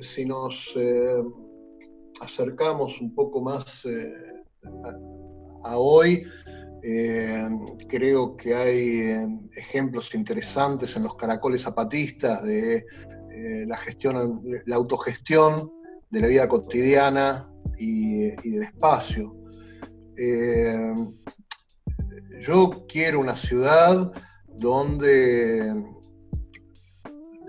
si 0.00 0.24
nos 0.24 0.74
acercamos 2.20 3.00
un 3.00 3.14
poco 3.14 3.40
más 3.40 3.86
a, 5.62 5.76
hoy, 5.76 6.24
creo 7.88 8.36
que 8.36 8.54
hay 8.54 9.26
ejemplos 9.56 10.14
interesantes 10.14 10.96
en 10.96 11.02
los 11.02 11.16
caracoles 11.16 11.62
zapatistas 11.62 12.42
de 12.44 12.84
eh, 13.36 13.66
la 13.66 13.76
gestión, 13.76 14.42
la 14.64 14.76
autogestión 14.76 15.70
de 16.08 16.20
la 16.20 16.28
vida 16.28 16.48
cotidiana 16.48 17.46
y, 17.76 18.30
del 18.50 18.62
espacio. 18.62 19.36
Eh, 20.16 20.94
yo 22.40 22.86
quiero 22.88 23.20
una 23.20 23.36
ciudad 23.36 24.10
donde 24.48 25.84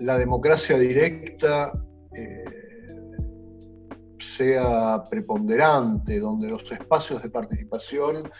la 0.00 0.18
democracia 0.18 0.78
directa 0.78 1.72
eh, 2.14 2.44
sea 4.18 5.02
preponderante, 5.10 6.20
donde 6.20 6.48
los 6.48 6.70
espacios 6.70 7.22
de 7.22 7.30
participación 7.30 8.30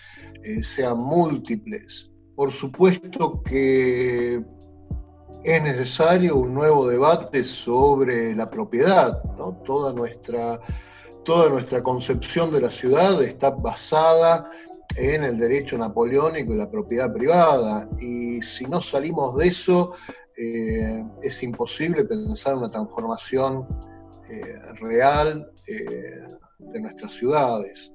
sean 0.62 0.98
múltiples. 0.98 2.10
Por 2.36 2.52
supuesto 2.52 3.42
que 3.42 4.40
es 5.44 5.62
necesario 5.62 6.36
un 6.36 6.54
nuevo 6.54 6.88
debate 6.88 7.44
sobre 7.44 8.34
la 8.34 8.50
propiedad. 8.50 9.22
Toda, 9.64 9.92
nuestra, 9.92 10.60
toda 11.24 11.48
nuestra 11.48 11.82
concepción 11.82 12.50
de 12.52 12.60
la 12.60 12.70
ciudad 12.70 13.22
está 13.22 13.50
basada 13.50 14.50
en 14.96 15.22
el 15.22 15.38
derecho 15.38 15.78
napoleónico 15.78 16.54
y 16.54 16.58
la 16.58 16.70
propiedad 16.70 17.12
privada. 17.12 17.88
Y 18.00 18.42
si 18.42 18.66
no 18.66 18.80
salimos 18.80 19.36
de 19.36 19.48
eso, 19.48 19.92
eh, 20.38 21.04
es 21.22 21.42
imposible 21.42 22.04
pensar 22.04 22.56
una 22.56 22.70
transformación 22.70 23.66
eh, 24.30 24.58
real 24.80 25.50
eh, 25.66 26.22
de 26.58 26.80
nuestras 26.80 27.12
ciudades. 27.12 27.92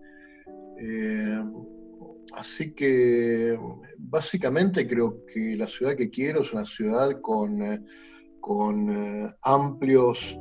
Así 2.36 2.74
que 2.74 3.60
básicamente 3.98 4.88
creo 4.88 5.24
que 5.26 5.56
la 5.56 5.68
ciudad 5.68 5.96
que 5.96 6.10
quiero 6.10 6.42
es 6.42 6.52
una 6.52 6.66
ciudad 6.66 7.22
con, 7.22 7.62
eh, 7.62 9.30
amplios 9.44 10.38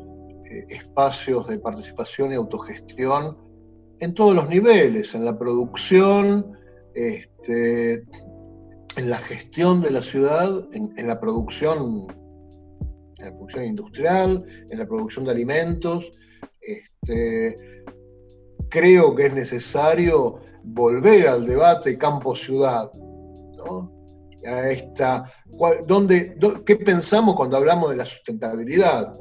espacios 0.69 1.49
de 1.49 1.59
participación 1.59 2.33
y 2.33 2.35
autogestión 2.35 3.39
en 4.01 4.15
todos 4.15 4.35
los 4.35 4.49
niveles, 4.49 5.15
en 5.15 5.25
la 5.25 5.39
producción, 5.39 6.53
este, 6.95 8.05
en 8.97 9.11
la 9.11 9.19
gestión 9.19 9.81
de 9.81 9.91
la 9.91 10.03
ciudad, 10.03 10.67
en, 10.73 11.07
la 11.07 11.21
producción, 11.21 12.07
en 13.19 13.25
la 13.25 13.33
producción 13.33 13.65
industrial, 13.65 14.45
en 14.71 14.79
la 14.79 14.87
producción 14.87 15.25
de 15.25 15.31
alimentos. 15.31 16.11
Este, 16.61 17.57
creo 18.69 19.15
que 19.15 19.27
es 19.27 19.35
necesario 19.35 20.41
volver 20.63 21.29
al 21.29 21.47
debate 21.47 21.97
campo-ciudad. 21.99 22.91
A 24.45 24.71
esta, 24.71 25.33
¿Qué 26.67 26.77
pensamos 26.77 27.37
cuando 27.37 27.57
hablamos 27.57 27.91
de 27.91 27.97
la 27.97 28.05
sustentabilidad? 28.05 29.13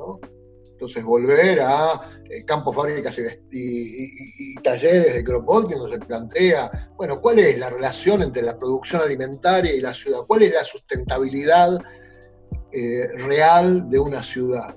Entonces, 0.82 1.04
volver 1.04 1.62
a 1.62 2.10
eh, 2.28 2.44
campos, 2.44 2.76
fábricas 2.76 3.16
y, 3.52 4.56
talleres 4.64 5.14
de 5.14 5.24
Cropol, 5.24 5.68
que 5.68 5.76
nos 5.76 5.92
se 5.92 6.00
plantea, 6.00 6.90
bueno, 6.98 7.22
¿cuál 7.22 7.38
es 7.38 7.60
la 7.60 7.70
relación 7.70 8.24
entre 8.24 8.42
la 8.42 8.58
producción 8.58 9.04
alimentaria 9.04 9.76
y 9.76 9.80
la 9.80 9.94
ciudad? 9.94 10.22
¿Cuál 10.28 10.42
es 10.42 10.54
la 10.56 10.64
sustentabilidad 10.64 11.80
eh, 12.72 13.10
real 13.16 13.92
de 13.92 14.00
una 14.00 14.24
ciudad? 14.24 14.76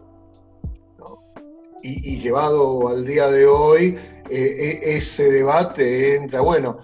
Y, 1.82 2.20
llevado 2.20 2.88
al 2.88 3.06
día 3.06 3.30
de 3.30 3.46
hoy, 3.46 3.98
e, 4.28 4.80
ese 4.84 5.30
debate 5.30 6.16
entra, 6.16 6.42
bueno, 6.42 6.80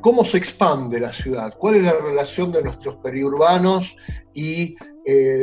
¿cómo 0.00 0.24
se 0.24 0.38
expande 0.38 0.98
la 0.98 1.12
ciudad? 1.12 1.54
¿Cuál 1.58 1.76
es 1.76 1.82
la 1.82 1.98
relación 2.02 2.52
de 2.52 2.62
nuestros 2.62 2.96
periurbanos 3.02 3.94
y 4.32 4.76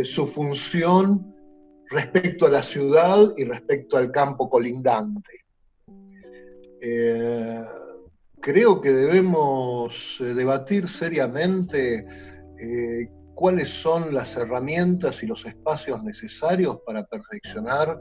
su 0.03 0.25
función 0.25 1.29
respecto 1.89 2.45
a 2.45 2.49
la 2.49 2.63
ciudad 2.63 3.33
y 3.37 3.43
respecto 3.43 3.97
al 3.97 4.11
campo 4.11 4.49
colindante? 4.49 5.31
creo 8.39 8.79
que 8.79 8.89
debemos 8.89 10.15
debatir 10.19 10.87
seriamente 10.87 12.05
cuáles 13.39 13.69
son 13.69 14.13
las 14.13 14.35
herramientas 14.35 15.23
y 15.23 15.25
los 15.25 15.45
espacios 15.45 16.03
necesarios 16.03 16.79
para 16.85 17.05
perfeccionar 17.05 17.97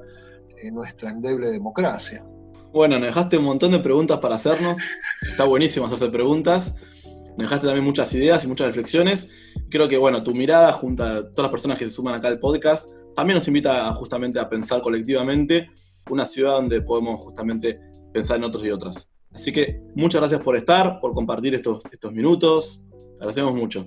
eh, 0.60 0.68
nuestra 0.72 1.12
endeble 1.12 1.52
democracia. 1.52 2.24
Bueno, 2.72 2.98
nos 2.98 3.06
dejaste 3.06 3.38
un 3.38 3.44
montón 3.44 3.70
de 3.70 3.78
preguntas 3.78 4.18
para 4.18 4.34
hacernos. 4.34 4.78
Está 5.22 5.44
buenísimo 5.44 5.86
hacerse 5.86 6.08
preguntas. 6.08 6.74
Nos 7.04 7.38
dejaste 7.38 7.68
también 7.68 7.84
muchas 7.84 8.12
ideas 8.16 8.42
y 8.42 8.48
muchas 8.48 8.66
reflexiones. 8.66 9.30
Creo 9.70 9.86
que, 9.86 9.96
bueno, 9.96 10.24
tu 10.24 10.34
mirada 10.34 10.72
junto 10.72 11.04
a 11.04 11.30
todas 11.30 11.44
las 11.44 11.50
personas 11.52 11.78
que 11.78 11.84
se 11.84 11.92
suman 11.92 12.16
acá 12.16 12.26
al 12.26 12.40
podcast 12.40 12.90
también 13.14 13.36
nos 13.36 13.48
invita 13.48 13.92
justamente 13.94 14.38
a 14.38 14.48
pensar 14.48 14.80
colectivamente 14.80 15.70
una 16.10 16.24
ciudad 16.24 16.56
donde 16.56 16.80
podemos 16.82 17.20
justamente 17.20 17.78
pensar 18.12 18.38
en 18.38 18.44
otros 18.44 18.64
y 18.64 18.70
otras. 18.70 19.14
Así 19.32 19.52
que 19.52 19.80
muchas 19.94 20.20
gracias 20.20 20.40
por 20.40 20.56
estar, 20.56 21.00
por 21.00 21.12
compartir 21.12 21.54
estos, 21.54 21.84
estos 21.92 22.12
minutos. 22.12 22.88
Agradecemos 23.16 23.54
mucho. 23.54 23.86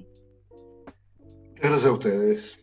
Gracias 1.56 1.86
a 1.86 1.92
ustedes. 1.92 2.61